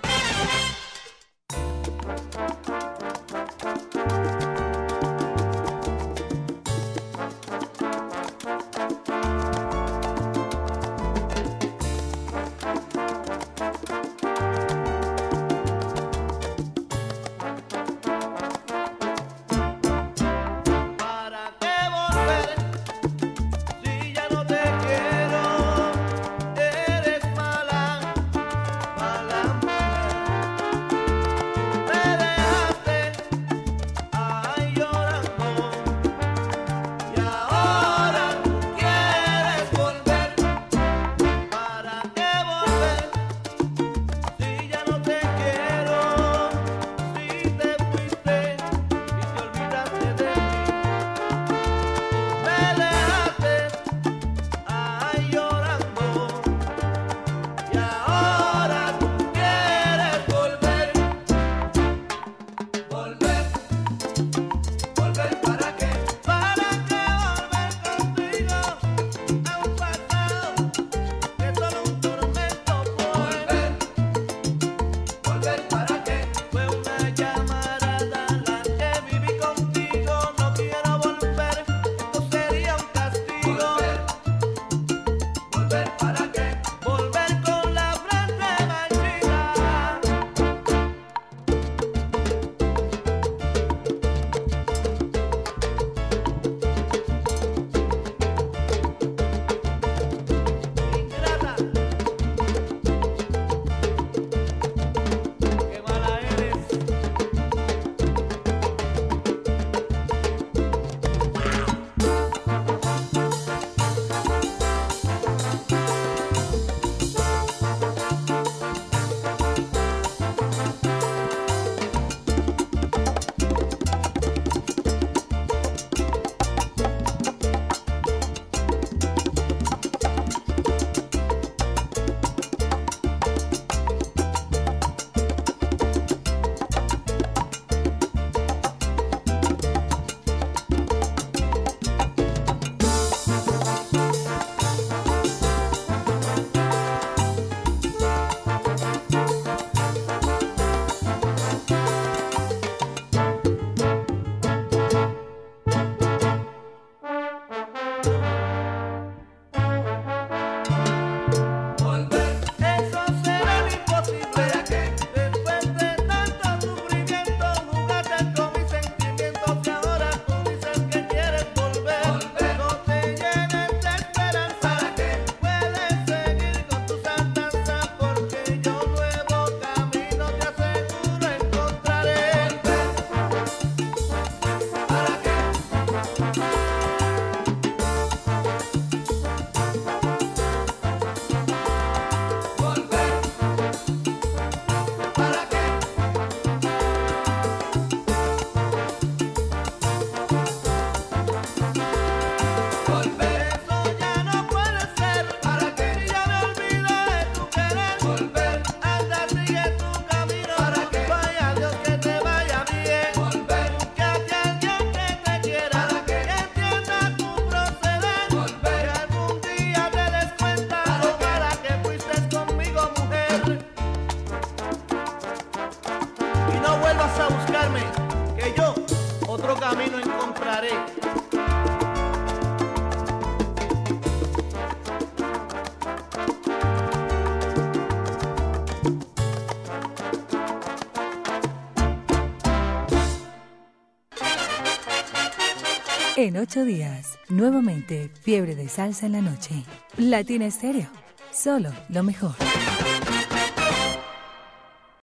[246.20, 249.62] En ocho días, nuevamente, fiebre de salsa en la noche.
[249.98, 250.88] Latina Estéreo,
[251.32, 252.34] solo lo mejor.